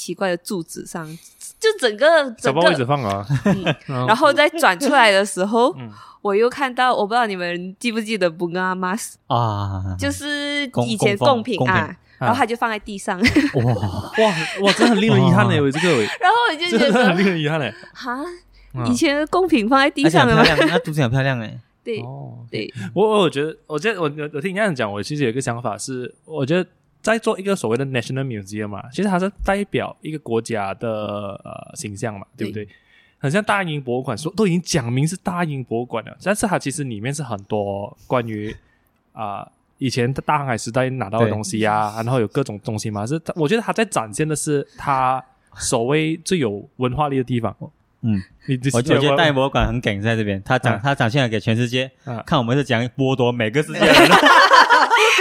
[0.00, 1.06] 奇怪的柱子上，
[1.60, 3.26] 就整个整找不到位置个，放啊，
[3.88, 4.06] 嗯。
[4.06, 5.90] 然后再转出来的时候，嗯。
[6.22, 15.88] 我又看到，我不知道你们记不记得 b u n g a mas，啊，就是以前贡品啊，然后他就放在地上，哇，哇哇，真的很令人遗憾嘞，我这个
[16.20, 18.18] 然后我就觉得很令人遗憾嘞，哈，
[18.74, 20.42] 嗯以前的贡品放在地上了吗？
[20.44, 26.68] 很漂亮，那图形很漂亮哎，对哦，对，我我我觉得，我觉得我我我听你这样讲，我其实有一个想法是，我觉得
[27.02, 30.88] 在做一个所谓的 national museum 嘛，其实它是代表一个国家的
[31.44, 32.68] 呃形象嘛，对不对？
[33.18, 38.54] 很像大英博物馆，说都已经讲明是大英博物馆了，但是它其实里面是很多关于
[39.12, 39.46] 啊、
[39.76, 45.22] 以前的大航海时代拿到的东西呀、然后有各种东西嘛，是我觉得它在展现的是它
[45.56, 47.54] 所谓最有文化力的地方。
[48.02, 48.22] 嗯，
[48.72, 54.08] 我我觉得大英博博物馆很梗在这边，他展啊他展现了给全世界啊看，我们是讲剥夺每个世界的人。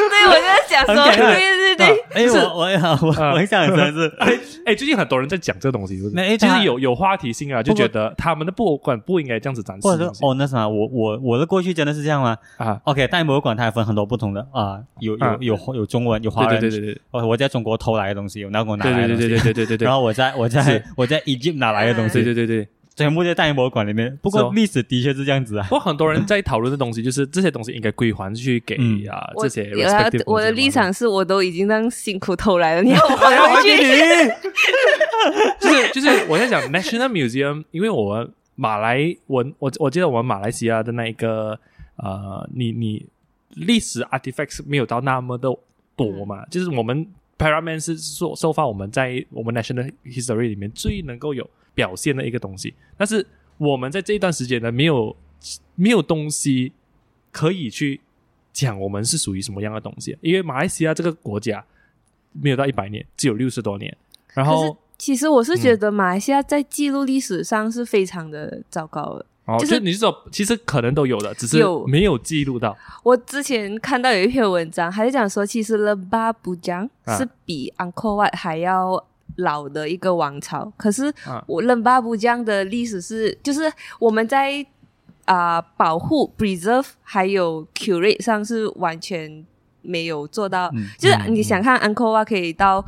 [0.09, 4.27] 对，我就在想说，对对对， 哎，我我我啊我很深是，哎
[4.65, 6.15] 哎，最近很多人在讲这个东西，是不是？
[6.15, 10.11] 那哎就是有有话题性啊，就觉得他们的博物馆不应该这样子展示或者。
[10.13, 12.37] 说哦，那什么，我我我的过去真的是这样吗？
[12.57, 17.01] 啊，？OK，大英博物馆它也分很多不同的啊，有啊有有有中文，有华人，对对对对对。
[17.11, 22.67] 哦，我在中国偷来的东西，有拿我拿对对对来的东西，对对对对对对， 然后我在我在我在 Egypt 拿来的东西，对对对对。
[23.05, 24.17] 全部在大英博物馆里面。
[24.21, 25.75] 不过历史的确是这样子啊不。
[25.75, 29.71] 过很多人在讨论的东西，就是这些东西应该归还去给嗯啊我这些
[30.25, 33.77] 我我的立场是我都已经让辛苦偷来了，你要 我还回去？
[35.59, 41.59] 就是就是我在讲 National Museum，因为我们马来文，我我记得我们马来西亚的那一个
[41.97, 43.05] 呃，你你
[43.55, 45.49] 历史 artifacts 没有到那么的
[45.95, 47.05] 多嘛，就是我们
[47.37, 51.49] Paraman 是受受发我们在我们 National History 里面最能够有
[51.79, 53.25] 表现的一个东西，但是
[53.57, 55.15] 我们在这一段时间呢，没有
[55.75, 56.73] 没有东西
[57.31, 58.01] 可以去
[58.51, 61.63] 讲我们是属于什么样的东西，因为马来西亚这个国家
[62.33, 63.95] 没有到一百年，只有六十多年，
[64.33, 69.25] 然后其实我是觉得马来西亚在记录历史上是非常的糟糕的。
[69.45, 71.87] 哦，就就是你是说其实可能都有的，只是有。
[71.87, 72.77] 没有记录到。
[73.03, 77.17] 我之前看到有一篇文章，还是讲说，其实勒巴布江啊。
[77.17, 79.03] 是比安科瓦还要
[79.37, 80.71] 老的一个王朝。
[80.77, 84.65] 可是啊我冷巴布江的历史是，就是我们在
[85.25, 89.45] 啊、保护 preserve 还有 curate 上是完全
[89.83, 90.71] 没有做到。
[90.73, 92.83] 嗯就是你想看安科瓦可以到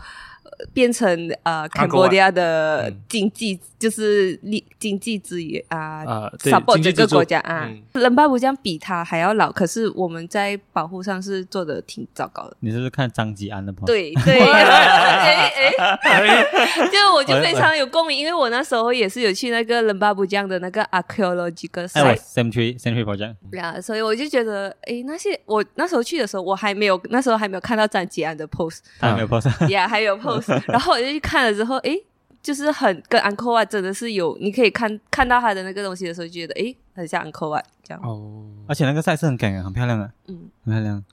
[0.74, 1.10] 变成
[1.44, 3.02] 呃 Angkor Wat Cambodia 的嗯。
[3.10, 7.68] 经济，就是利经济资源啊啊对，support 这个国家啊。
[7.70, 8.02] 嗯。
[8.02, 12.56] 冷巴布江比它还要老，可是我们在保护上是做的挺糟糕的。
[12.62, 22.20] 你是不是看张吉安的 post？，对对， 哎哎，就我就非常有共鸣，因为我那时候也是有去那个冷巴布江的那个 archaeological 哎，我 site。
[22.32, 32.02] Century Century Project，啊所以我就觉得，哎，那些我那时候去的时候，我还没有，那时候还没有看到张吉安的 post，他还没有 post，呀，还有 post， 然后我就去看了之后，诶，
[32.42, 41.04] 就是很跟 Uncle Wat 真的是有，你可以看看到他的那个东西的时候，就觉得诶，很像 Uncle Wat 这样，哦，而且那个赛事很感人，很漂亮的，嗯，很漂亮。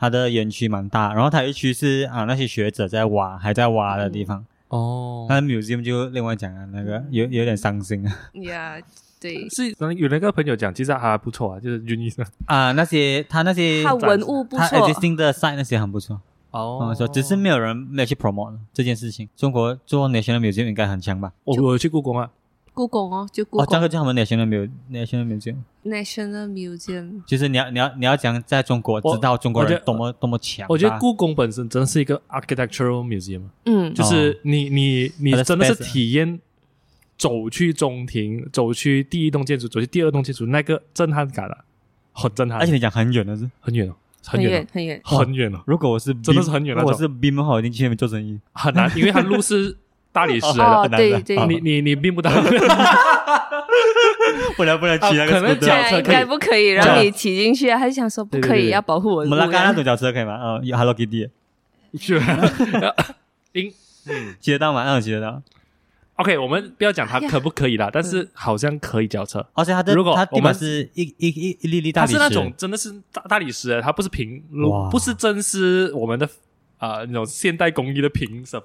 [0.00, 8.06] 它的园区蛮大，然后它有一区是啊那些学者在挖还在挖的地方，哦，它的 museum 就另外讲啊，那个有有点伤心。
[8.06, 8.76] 啊呀，
[9.20, 12.24] 对， 是有那个朋友讲，其实还不错啊，就是云医生。
[12.46, 16.20] 啊那些他那些他文物不它错，existing 的 site 那些很不错，
[16.50, 16.80] 哦。
[16.82, 19.28] 嗯，说只是没有人没有去 promote 这件事情。
[19.36, 21.32] 中国做 national museum 应该很强吧？
[21.44, 22.30] 我我去故宫啊，
[22.74, 30.66] 故宫哦，就故哦，这宫个叫他们 national mu national museum，National Museum，就是你要你要你要讲在中国知道中国人多么多么强。
[30.68, 36.40] 我觉得故宫本身真的是一个 architectural museum，嗯，就是你你你真的是体验
[37.16, 41.64] 走去中庭，走去第一栋建筑，走去第二栋建筑，那个震撼感啊，
[42.12, 43.94] 很震撼，而且你讲很远的是，很远哦，
[44.26, 45.50] 很远很远，很远。
[45.52, 48.38] 了，如果我是真的是很远那如果我是 BIM 的话，我一定去那边做生意。
[48.52, 49.76] 很难，因为它路是
[50.12, 51.20] 大理石来的，哦，很难的。
[51.22, 52.30] 对对，你你你并不到，
[54.56, 59.36] 不能不能骑那个啊可能 scooter 脚车可以对啊应该不可以让你骑进去啊，还想说不可以，对对对要保护我文物呀。
[59.36, 60.38] 们拉嘎那种脚车可以吗？
[60.42, 61.28] 嗯，有 Hello Kitty，
[61.98, 62.20] 是，
[63.52, 63.72] 应
[64.06, 64.34] 嗯。
[64.40, 64.84] 骑得到吗？
[64.86, 65.42] 嗯，骑得到。
[66.18, 69.44] ，OK，我们不要讲它可不可以啦，但是好像可以交车。
[69.54, 76.28] 而且它的如果它地板是一一一一粒粒大理石，它是那种真的是大大理石的，它不是平哇，不是真是我们的
[76.78, 78.60] 啊、那种现代工艺的平什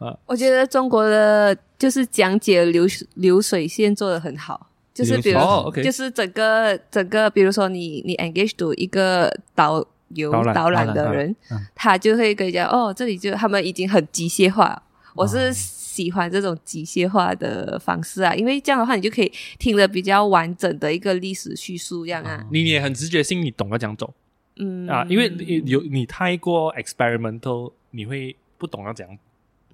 [0.00, 0.06] 的。
[0.06, 2.84] 啊，我觉得中国的就是讲解流
[3.14, 5.40] 流水线做的很好，就是比如
[5.82, 14.80] 就是整个整个，比如说你你 engage to 一个导游导览的人嗯，他就会跟你讲哦，这里就他们已经很机械化，
[15.14, 15.52] 我哦是
[15.98, 24.14] 喜欢这种机械化的方式啊，因为这样的话你就可以听得比较完整的一个历史叙述，这样啊，你也很直觉性，你懂得讲走
[24.56, 29.18] 嗯啊，因为你有你太过 experimental，你会不懂要怎样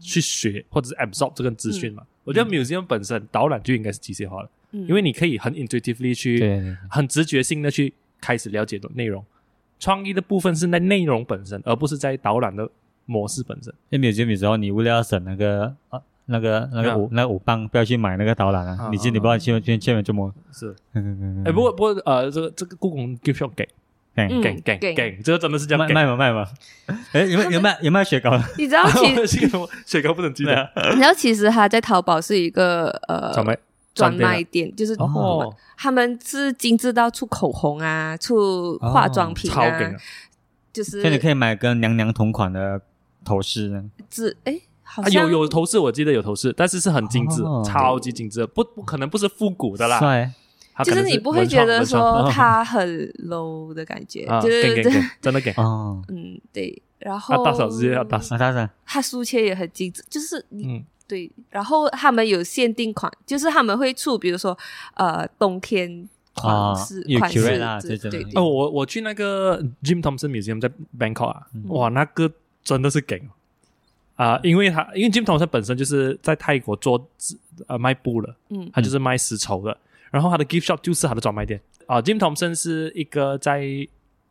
[0.00, 2.02] 去学或者是 absorb 这个资讯嘛。
[2.24, 9.22] 我觉得 museum 本身导览就应该是机械化的，嗯因为你可以很 intuitively 去对对对，很直觉性的去开始了解的内容。
[9.78, 12.66] 创意的部分是在内容本身，而不是在导览的
[13.04, 13.74] 模式本身。
[13.90, 20.32] 在 museum 的时候，你为了要省那个呃那个那个嗯五那个五磅，不要去买那个导览啊啊，你去你不要去去去那边做么？
[20.52, 23.68] 是，嗯哎、不过不过呃，这个这个故宫 gift shop 给。
[24.16, 24.94] 哎嗯给给给。
[24.94, 26.14] 给，这个真的是这样卖吗。
[26.14, 26.46] 卖吗？
[27.12, 28.30] 哎有没有有卖有卖雪糕？
[28.56, 29.26] 你知道 其这个
[29.84, 33.58] 雪糕不能记得，你知道其实他在淘宝是一个呃专卖
[33.92, 39.90] 专卖店，就是哦，他们是精致到出口红啊，出化妆品啊！
[40.72, 42.80] 就是所以你可以买跟娘娘同款的
[43.24, 43.84] 头饰呢。
[44.08, 47.62] 只哎，好啊，有有头饰，我记得有头饰，但是是很精致，哦。
[47.66, 50.32] 超级精致，不不可能不是复古的啦，帅，
[50.84, 55.50] 就是你不会觉得说它很 low 的感觉，啊，就是给给给，真的给。
[55.52, 64.56] 哦，嗯对，然啊，后大嫂直接要大嫂，啊，大婶，它书签也很精致，就是你嗯，对，然后他们有限定款，就是他们会出，比如说
[64.94, 68.42] 呃冬天款啊式、有款式啦之这真的有对对。
[68.42, 71.64] 哦，我我去那个 Jim Thompson Museum 在 Bangkok 啊，嗯。
[71.68, 72.30] 哇，那个
[72.62, 73.22] 真的是给
[74.16, 77.10] 啊，因为他因为 Jim Thompson 本身就是在泰国做
[77.66, 78.70] 呃卖布的，嗯。
[78.72, 79.76] 他就是卖丝绸的，
[80.10, 81.60] 然后他的 gift shop 就是他的专卖店。
[81.86, 82.00] 啊。
[82.00, 83.64] Jim Thompson 是一个在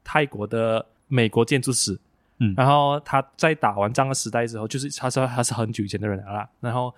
[0.03, 1.99] 泰国的美国建筑师，
[2.39, 2.53] 嗯。
[2.55, 6.93] 然后他在打完仗的时代之后，就是他说他是很久以前的人了啦，然后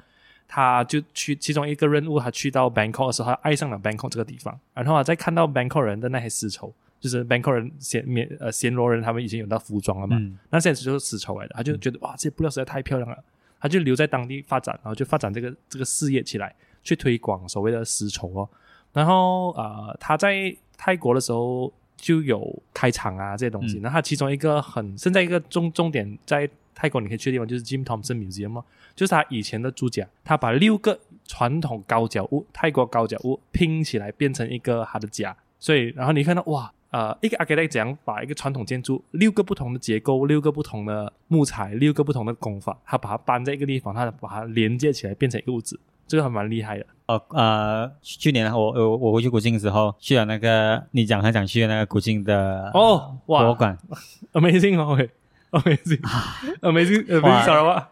[0.47, 13.23] 他就去其中一个任务，他去到 Bangkok 的时候，他爱上了 Bangkok 这个地方，然后他在看到 Bangkok 人的那些丝绸，就是 Bangkok 人暹缅呃暹罗人他们以前有那服装了嘛，嗯那现在就是丝绸来的，他就觉得哇，这些布料实在太漂亮了，
[13.59, 18.49] 他就留在当地发展，然后就发展这个这个事业起来，去推广所谓的丝绸哦。
[18.91, 23.77] 然后呃，他在泰国的时候就有开厂啊这些东西。
[23.79, 28.63] 嗯那他其中一个很现在一个重重点在泰国你可以去的地方就是 Jim Thompson Museum 哦，
[28.95, 35.35] 就是他以前的住家，他把六个传统高脚屋泰国高脚屋拼起来变成一个他的家。
[35.59, 36.71] 所以然后你看到哇。
[36.95, 45.77] 呃，一个 architect 怎样把一个传统建筑六个不同的结构、六个不同的木材、六个不同的工法，他把它搬在一个地方，他把它连接起来变成一个屋子，
[46.07, 46.85] 这个还蛮厉害的。
[47.07, 53.77] 哦呃，去年我我我回去古晋的时候，去了那个你讲他想去的那个古晋的哦，哇博物馆，，
[54.31, 55.09] amazing 哦，OK
[55.51, 57.87] amazing，amazing，amazing 哇 Sarawak。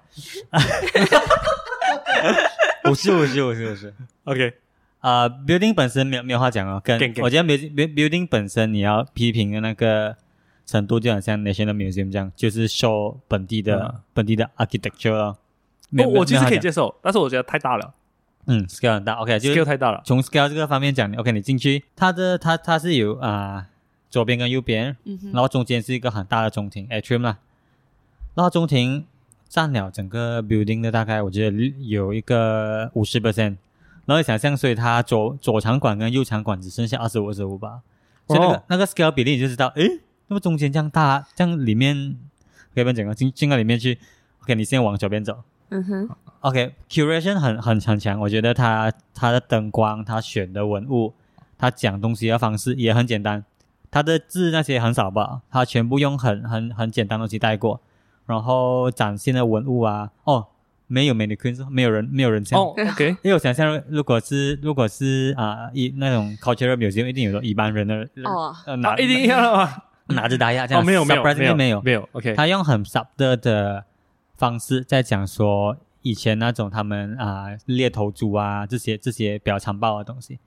[2.89, 3.93] 五十五十五十五十。
[4.23, 4.53] OK，
[5.03, 10.15] 啊、b u i l d i n g 本身没有没有话讲哦，跟.我觉得 building build- building 本身你要批评的那个
[10.65, 15.37] 程度，就好像 National Museum 这样，就是 show 本地的、嗯本地的 architecture 咯。
[15.97, 17.93] 我我其实可以，接受，但是我觉得太大了
[18.45, 20.01] 嗯，scale 很大，OK，就是，scale 太大了。
[20.05, 23.67] 从 scale 这个方面讲，OK，你进去，它的它它是有啊、
[24.09, 27.37] 左边跟右边，嗯然后中间是一个很大的中庭 atrium 啦，
[28.35, 29.05] 然后中庭
[29.49, 33.57] 占了整个 building 的大概我觉得有一个五十 percent，
[34.05, 37.81] 然后你想象，所以它左左场馆跟右场馆只剩下二十五、二十五吧，
[38.27, 38.63] 所以那个、哦。
[38.67, 39.87] 那个 scale 比例你就知道，诶，
[40.27, 42.17] 那么中间这样大，这样里面
[42.73, 43.97] 可以不整个，进进到里面去
[44.41, 45.43] ，OK，你先往左边走。
[45.69, 46.09] 嗯哼
[46.41, 51.13] ，OK，curation、很很很强，我觉得它它的灯光，它选的文物，
[51.57, 53.43] 它讲东西的方式也很简单，
[53.89, 57.81] 它的字那些很少吧，它全部用很很很简单的东西带过，
[58.27, 60.47] 然后展现的文物啊，哦，
[60.87, 62.59] 没有 mannequin，没有人没有人像。
[62.59, 68.55] 哦，OK，因为我想象，如果是如果是啊一那种 cultural museum，一定有一般人的哦。
[68.65, 69.77] 呃拿那一定要了吗？
[70.07, 71.81] 拿着大亚这哦，样，没有没有没没有。
[71.81, 73.85] 没有，OK，他用很 subtle 的
[74.35, 80.37] 方式在讲说以前那种他们啊、猎头族啊这些这些比较残暴的东西，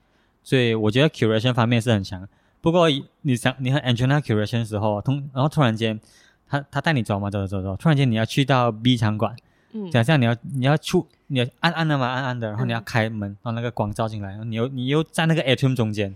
[0.43, 2.27] 所以我觉得 curation 方面是很强。
[2.61, 2.87] 不过
[3.21, 5.99] 你想你和 Angela curation 的时候，通然后突然间
[6.47, 9.35] 他他带你走嘛走走走走，突然间你要去到 B 场馆，
[9.73, 16.15] 嗯想象你要你要出你要暗暗的嘛暗暗的，然后你要开门，然后那个光照进来，然后你又你又在那个 atrium 中间。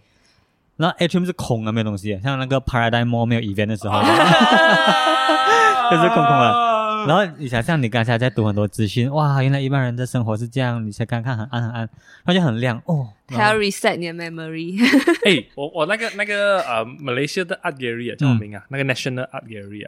[0.77, 4.01] 然后 atrium 是空的，没有东西，像那个 Paradigm Mall 没有 event 的时候，
[5.91, 6.70] 就是空空的。
[7.07, 11.79] 然后你想象你刚才在读很多资讯，哇，原来一般人的生活是这样，你才刚看很暗很暗，
[12.23, 13.09] 然后就很亮哦。
[13.29, 14.77] 还要 reset 你的 memory。
[15.25, 18.63] 哎， 我我那个那个呃，Malaysia 的 Art Gallery 啊，叫什么名啊？
[18.69, 19.87] 那个 National Art Gallery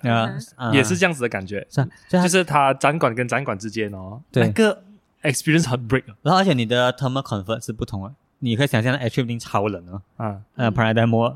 [0.56, 1.66] 啊，也是这样子的感觉，
[2.10, 4.44] 就是它展馆跟展馆之间哦，对。
[4.44, 4.82] 那个
[5.24, 6.16] experience 很 break 啊。
[6.22, 8.14] 然后而且你的 thermal comfort 是不同的，
[8.44, 10.02] 你可以想象 H 一定超冷哦。
[10.18, 10.36] 啊。
[10.56, 11.34] 呃，Paradigm Mall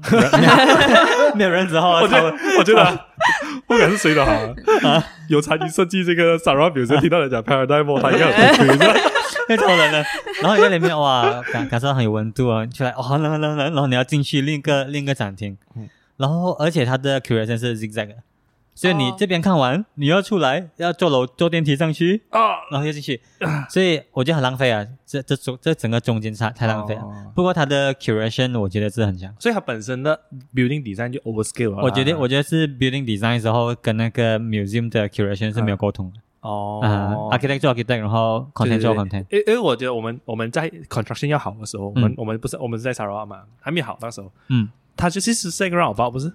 [1.35, 2.99] 没有人之后，我觉得，我觉得，
[3.65, 4.31] 不管是谁的好
[4.87, 8.93] 啊，有参与设计这个 Sarah，比如说听到人讲 Paradigm Mall，他应该有推是吧？
[9.47, 10.03] 太超冷的。
[10.41, 18.15] 然后你在里面哇，感感受到很有温度啊，出来哦，很冷很冷冷，然后你要进去另一个另一个展厅，嗯然后而且它的 curation 是 zigzag 的，
[18.77, 19.15] 所以你哦。
[19.17, 23.19] 这边看完，你要出来要坐楼坐电梯上去，啊，然后又进去，
[23.69, 27.01] 所以我觉得很浪费啊，这这中这整个中间差太浪费了。
[27.01, 27.31] 哦。
[27.35, 29.33] 不过它的 curation 我觉得是很强。
[29.39, 30.19] 所以它本身的
[30.53, 31.81] building design 就 overscale 了啦。
[31.81, 36.19] 我觉得，我觉得是 building design 的时候跟那个 museum 的 curation 是没有沟通的。
[36.41, 36.79] 哦。
[36.83, 39.25] 啊、architect 做 architect，然后 content 做 content。
[39.31, 42.15] 因因为我觉得我们我们在 construction 要好的时候，我们嗯。
[42.17, 46.31] 我们不是我们是在 Sarawak 嘛，还没好那时候，嗯，他就是是 second round 不是？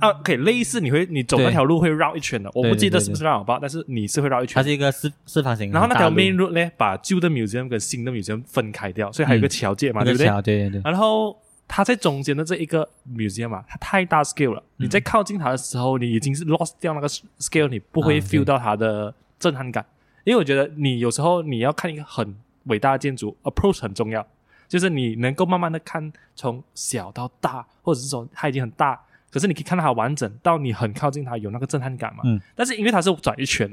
[0.00, 4.70] 啊，可以类似你会你走那条路会绕一圈的，我不记得是不是 round 但是你是会绕一圈它是。
[4.70, 10.26] 一个四四方形，然后那条 main road 呢，把旧的 museum 跟新的 museum 分开掉，所以还有一个桥界嘛，路对不对？
[10.26, 11.36] 桥对对对，然后
[11.66, 14.62] 它在中间的这一个 museum 啊，它太大 scale 了。
[14.76, 19.84] 你在靠近它的时候，你已经是 lost 掉那个 scale，你不会 feel 到它的震撼感。
[20.24, 24.24] 因为我觉得你有时候你要看一个很伟大的建筑，approach 很重要，
[24.68, 29.00] 就是你能够慢慢的看从小到大，或者是说它已经很大，
[29.30, 32.20] 可是你可以看到它完整，到你很靠近它有那个震撼感嘛。
[32.24, 32.40] 嗯。
[32.54, 33.70] 但是因为它是转一圈，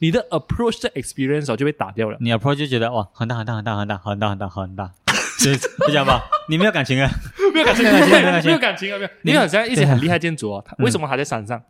[0.00, 2.16] 你的 approach 的 experience 哦就被打掉了。
[2.20, 4.90] 你 approach 就觉得哇，很大很大很大很大很大很大很大，
[5.38, 5.56] 是
[5.86, 6.22] 就这样吧？
[6.48, 7.10] 你没有感情啊？
[7.54, 9.10] 没有感情，没有感情没有感情没有感情啊，没有。
[9.22, 11.62] 因为好像一些很厉害建筑哦，它嗯为什么还在山上？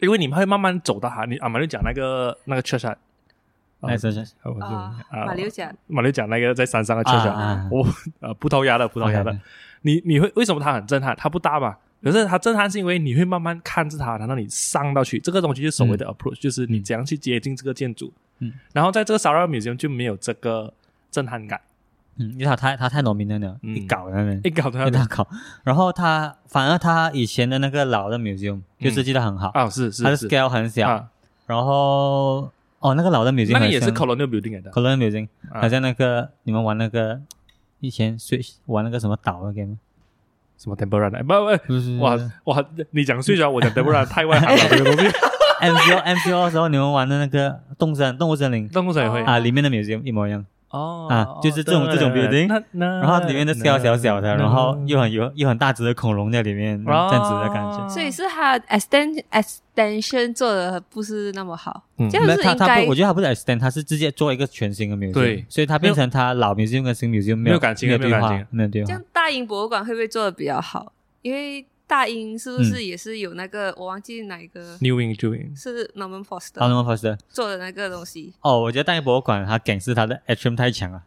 [0.00, 1.24] 因为你们会慢慢走到它。
[1.24, 2.96] 你啊，马六讲那个那个 church 啊，
[3.80, 4.94] 那是是哦我就啊，
[5.26, 7.86] 马六甲，马六甲那个在山上啊啊，我
[8.20, 9.36] 呃葡萄牙的葡萄牙的
[9.82, 11.14] 你你会为什么它很震撼？
[11.16, 18.12] 它不大嘛，可是它震撼是因为你会慢慢看着它，然后你上到去，这个东西就是所谓的 approach，、就是你怎样去接近这个建筑。
[18.38, 20.72] 嗯，然后在这个 Sarah Museum 就没有这个
[21.10, 21.60] 震撼感，
[22.18, 23.74] 嗯，因为他太他太农民了呢，嗯。
[23.74, 25.26] 一搞那边一搞它一大搞，
[25.64, 30.28] 然后他反而他以前的那个老的 museum 就设计的很好，啊，是是它的是。
[30.28, 31.08] scale 很小，啊，
[31.46, 32.48] 然后
[32.78, 34.70] 哦那个老的 museum 那个也是 colonial building 来的。
[34.70, 35.62] colonial museum，啊。
[35.62, 37.20] 好像那个你们玩那个
[37.80, 39.76] 以前睡玩那个什么岛的 game，
[40.58, 41.22] 什么 Tempura 的？
[41.22, 42.64] 不不，不哇哇！
[42.90, 45.10] 你讲睡着，我讲 Tempera，太外行了， 这个东西。
[45.60, 50.44] MCO MCO 的时候你们玩的那个动森动物森林动物森林会啊，里面的 museum 一模一样。
[50.70, 57.88] 哦啊就是这种这种 building，然然后里面的 scale 小小的，然后又很有又很大只的恐龙在里面，这样子的感觉。
[57.88, 69.02] 所以是它 extend extension 做的不是那么好，嗯这样是应该不，我觉得它不是 extend，它是直接做一个全新的 museum，对所以它变成它老 museum 跟新 museum 没有感情没有对话没有对话这样。
[69.12, 70.92] 大英博物馆会不会做的比较好？
[71.22, 73.74] 因为大英是不是也是有那个？
[73.76, 78.32] 我忘记哪一个？New Wing，是 Norman Foster 啊，那么 first 做的那个东西。
[78.42, 81.02] 哦，我觉得大英博物馆它梗是它的 atrium 太强了，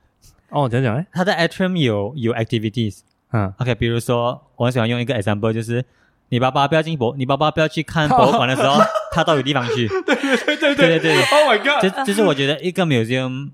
[0.49, 0.95] 哦，讲讲？
[0.97, 3.01] 哎，它的 atrium 有有 activities。
[3.31, 5.85] 嗯，OK，比如说我很喜欢用一个 example，就是
[6.29, 8.81] 你爸爸不要进博，你爸爸不要去看 博物馆的时候，
[9.13, 9.87] 他到有地方去。
[9.87, 10.75] 对对对对对。
[10.75, 13.51] 对对 Oh my God，就就是我觉得一个 museum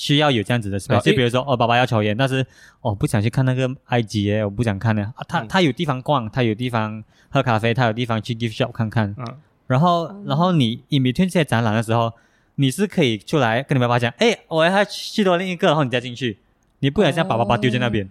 [0.00, 2.36] 需要有这样子的 space，啊就比如说哦，爸爸要抽烟，但是
[2.80, 5.12] 我、哦、不想去看那个埃及耶，我不想看呢。
[5.14, 9.14] 啊，他嗯他有地方逛，他有地方喝咖啡，他有地方去 gift shop 看看。
[9.18, 9.26] 嗯，
[9.66, 12.10] 然后然后你 in between 这些展览的时候，
[12.54, 16.38] 你是可以出来跟你爸爸讲，哎，我要去到另一个，然后你再进去，
[16.78, 18.08] 你不敢像把爸爸丢在那边。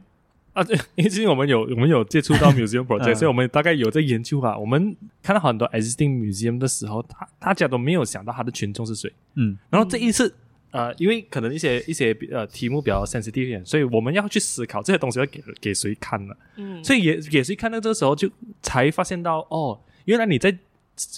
[0.53, 4.55] 啊，对， 因为最近我们有我们有接触到 museum project，、嗯所以我们大概有在研究啊。
[4.55, 9.11] 我们看到很多 existing museum 的时候，他大家都没有想到他的群众是谁。
[9.35, 10.35] 嗯然后这一次，
[10.71, 16.35] 呃，因为可能一些一些呃题目比较 sensitive 一点，所以我们要去思考这些东西要给给谁看呢？
[16.57, 17.79] 嗯，所以也也是看到？
[17.79, 18.29] 这个时候就
[18.61, 20.51] 才发现到，哦，原来你在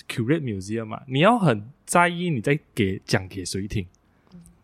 [0.08, 3.86] curate museum 嘛，你要很在意你在给讲给谁听。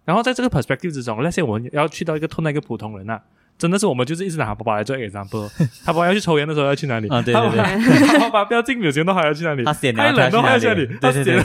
[0.05, 3.21] 然后在这个 perspective 之中，那些我们要去到一个碰到一个普通人啊，
[3.57, 5.49] 真的是我们就是一直拿他爸爸来做 example。
[5.83, 7.07] 他爸爸要去抽烟的时候要去哪里？
[7.09, 9.63] 啊对对对 他爸爸不要进 museum 的话要去哪里？
[9.63, 10.85] 他闲了太冷的话要去哪里？
[11.01, 11.43] 他他去哪里闲了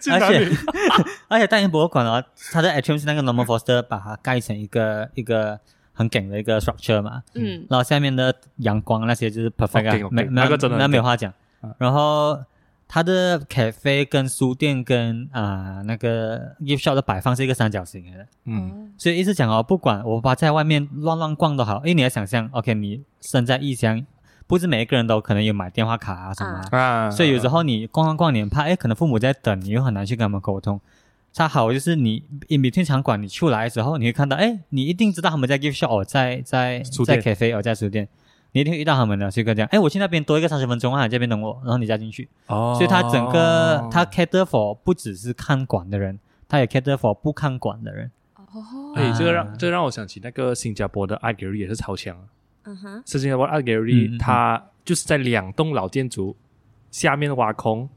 [0.00, 0.56] 去哪而且里？
[1.28, 2.22] 而且 大英博物馆啊，
[2.52, 5.58] 它的 atrium 是那个 Norman Foster 把它盖成一个一个
[5.92, 11.70] 很梗的一个 structure 嘛，嗯然后下面的阳光那些就是 perfect 那个真的那没有话讲啊。
[11.78, 12.38] 然后
[12.94, 24.04] 它的 cafe 跟书店跟啊、那个 gift shop 的摆放是一个三角形的，嗯，所以意思讲哦，不管我爸在外面乱乱逛都好，因为你要想象，OK，你身在异乡，
[24.46, 26.78] 不是每一个人都可能有买电话卡啊什么啊。
[26.78, 30.78] 啊，所以有时候你逛逛逛，你很怕，哎，可能父母在等，你又很难去跟他们沟通。
[31.32, 38.06] 恰好就是你 in between 场馆，你出来的时候，你会看到，哎，你一定知道他们在 gift shop，哦，在在在 cafe，哦，在书店，
[38.52, 42.28] 你一定会遇到他们的，所以跟这样，哎，我去那边多一个三十分钟啊，你这边等我，然后你加进去。
[42.46, 46.18] 哦，所以他整个他 cater for 不只是看管的人，
[46.48, 48.10] 他也 cater for 不看管的人。
[48.36, 52.24] 哦，哎，这个让啊这个让我想起那个新加坡的 art gallery 也是超强啊。
[52.64, 56.36] 嗯哼，是新加坡 art 嗯 gallery，嗯它就是在两栋老建筑
[56.90, 57.88] 下面挖空，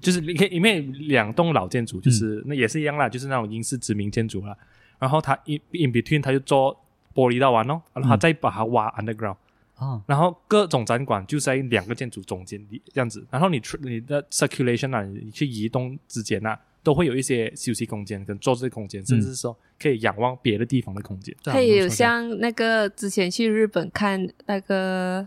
[0.00, 4.56] 就是你可以里面两栋老建筑，就是、那也是一样啦，就是那种英式殖民建筑啦。
[4.98, 6.74] 然后他 in in between 他就做
[7.14, 9.36] 玻璃道湾哦，然后它再把它挖 underground，
[9.80, 12.62] 哦，然后各种展馆就在两个建筑中间
[12.92, 21.34] 这样子，然后你出你的 circulation 啊，你去移动之间啊，都会有一些休息空间跟坐姿空间，甚至是说可以仰望别的地方的空间。
[21.44, 25.26] 它也有像那个之前去日本看那个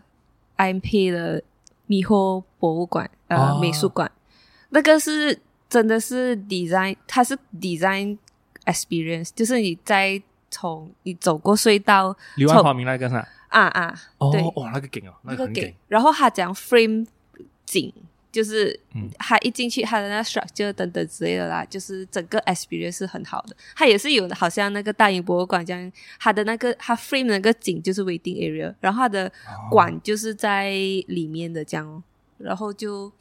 [0.58, 1.44] IMP 的
[1.88, 4.12] 迷惑博物馆呃、哦美术馆，
[4.70, 8.20] 那个是真的是 design，它是 design
[8.66, 10.22] experience，就是你在
[10.52, 13.28] 从你走过隧道柳暗花明那个是吧？
[13.54, 14.02] 啊啊，
[14.32, 14.42] 对。
[14.42, 17.06] 哦，哇，那个景哦，那个很景，，然后他讲 frame
[17.66, 17.94] 景，
[18.32, 19.10] 就是嗯。
[19.20, 23.56] 他一进去他的那个 structure 等等之类的啦，就是整个 experience 是很好的。
[23.76, 30.72] 他也是有好像那个大英博物馆这样，他的那个他 frame 那个景就是 waiting area，然后他的哦馆就是在
[31.08, 31.88] 里面的这样。
[31.88, 32.04] 哦，
[32.38, 33.12] 然后就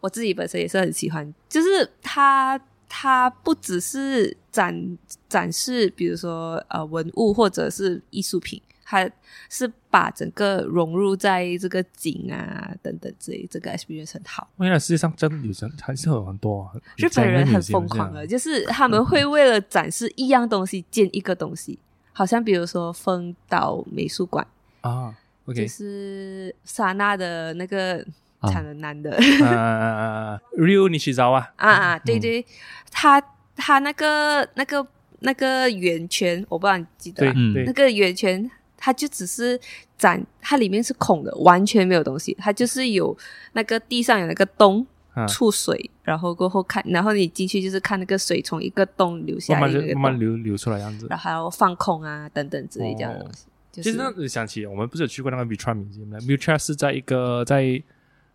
[0.00, 2.60] 我自己本身也是很喜欢，就是他。
[2.94, 8.60] 它不只是展展示，比如说呃文物或者是艺术品，
[8.92, 9.10] 它
[9.48, 14.50] 是把整个融入在这个景啊等等之类，这个 experience 很好。
[14.58, 21.78] 原来世界上真的有人还是有很多啊日本人很疯狂的，就是他们会为了展示一样东西建一个东西，
[22.12, 24.46] 好像比如说丰岛美术馆，
[24.82, 25.14] 啊。
[25.44, 27.96] 就 OK，就是莎娜的那个
[28.38, 29.10] 啊产人男的
[29.40, 32.46] 呃，Ryu Nishizawa 啊啊，对对，
[32.92, 33.20] 他
[33.56, 34.86] 他那个那个
[35.18, 38.48] 那个圆圈，我不知道你记得啊嗯对对，那个圆圈，
[38.84, 39.58] 它就只是
[39.96, 43.16] 展，它里面是空的，完全没有东西，它就是有
[43.52, 44.84] 那个地上有那个洞
[45.14, 51.06] 啊出水，然后过后看，然后你进去就是看那个水从一个洞流下来，慢慢就一个，慢慢流流出来样子。
[51.08, 53.46] 然后还要放空啊等等之类这样的东西。
[53.70, 57.80] 就是其实那我想起我们不是有去过那个 Vitra Museum 吗？Vitra 是在一个在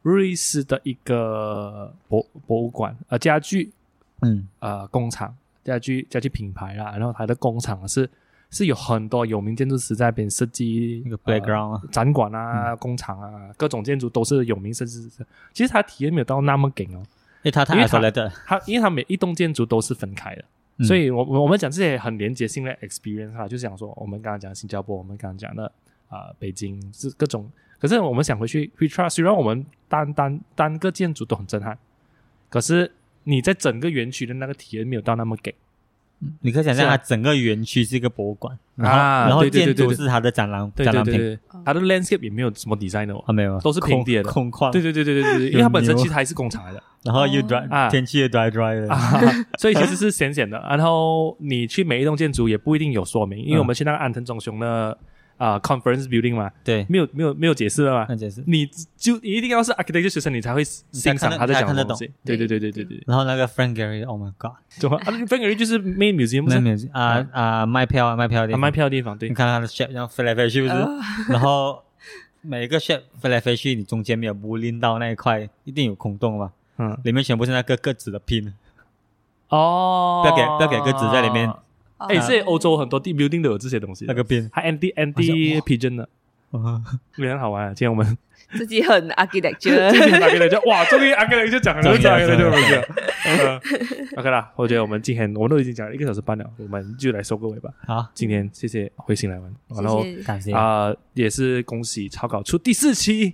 [0.01, 3.69] 瑞士的一个博博物馆，呃，家具
[4.21, 8.09] 嗯呃工厂，家具家具品牌啦，然后它的工厂是
[8.49, 17.03] 是有很多有名建筑师在那边设计那个呃 playground 啊展馆啊、工厂啊，各种建筑都是有名，设计师其实他体验没有到那么紧哦。
[17.43, 17.75] 因为它太
[18.65, 20.43] 因为他每一栋建筑都是分开的，
[20.77, 20.85] 嗯。
[20.85, 25.71] 所以我我我们讲这些很连接性的 experience 哈，就是讲说我们刚刚讲新加坡，我们刚刚讲的
[26.09, 27.49] 啊、北京是各种，
[27.79, 31.77] 可是我们想回去 t r a 虽然我们单单单个建筑都很震撼，
[32.49, 32.91] 可是
[33.23, 35.53] 你在整个园区的那个体验没有到那么给，
[36.41, 41.13] 你可以想象，它整个园区是一个博物馆，然后啊然后建筑是它的展览对展览品。
[41.13, 43.23] 对对对，它的 landscape 也没有什么 design 的哦。
[43.27, 44.23] 啊，没有，都是平地的。
[44.23, 46.81] 空空旷，对对对对对对对，因为它本身其实还是工厂来的。
[47.03, 47.89] 然后又哦 dry，啊。
[47.89, 49.21] 天气又 dry dry 的，啊，
[49.59, 50.57] 所以其实是咸咸的。
[50.67, 54.97] 然后你去每一栋建筑也不一定有说明，因为我们去那个安藤忠雄的
[55.37, 58.15] 啊 conference building 嘛，对，没有没有没有解释了嘛那。
[58.15, 58.43] 解释。
[58.47, 58.65] 你
[58.97, 62.11] 就你一定要是 architecture 学生，你才会欣赏他在讲的东西。
[62.25, 64.97] 对对对对对对，然后那个 Frank Gehry，Oh my God，怎么？
[64.97, 67.65] 啊 f r a n k Gary 就是 main museum 不啊啊。
[67.65, 68.59] 卖票啊卖票的地方。
[68.59, 69.29] 啊卖，票的地方，对。
[69.29, 70.99] 你看他的 shape 然后飞来飞去不是，呃
[71.29, 71.83] 然后
[72.41, 76.97] 每一个 shape 飞来飞去，你中间没有不拎到那一块，一定有空洞嘛，嗯。
[77.03, 78.53] 里面全部是那个鸽子的 pin，
[79.49, 81.51] 哦，不要给不要给鸽子在里面。
[81.97, 86.09] 哎，所以欧洲很多地 building 都有这些东西的，那个 pin，还 anti anti pigeon 的，
[86.51, 86.81] 哦
[87.17, 87.73] 也很好玩啊。
[87.73, 88.17] 今天我们。
[88.53, 93.61] 自己很 architecture， 自己 architecture，，哇，终于 architecture 讲了，终于终于就终于讲了。
[94.15, 97.69] OK 啦，我觉得我们今天我们都已经讲了一个小时半了，我们就来收个尾吧。
[97.85, 100.53] 好，今天谢谢慧心来玩，然后谢谢感谢。
[100.53, 103.33] 啊也是恭喜草稿出第四期，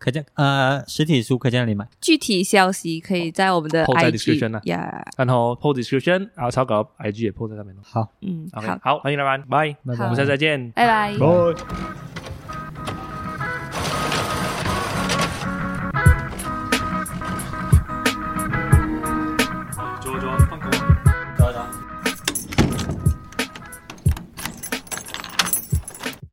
[0.00, 1.86] 可见呃实体书可以在哪里买？
[2.00, 7.82] 具体消息可以在我们的 po 在 description 啊 IG 呀，然后 po description，然后草稿 IG 也 po 在上面了。
[7.84, 11.16] 好，嗯，OK，好，好，欢迎来玩，拜，拜我们下次再见，拜拜。
[11.18, 12.09] 拜。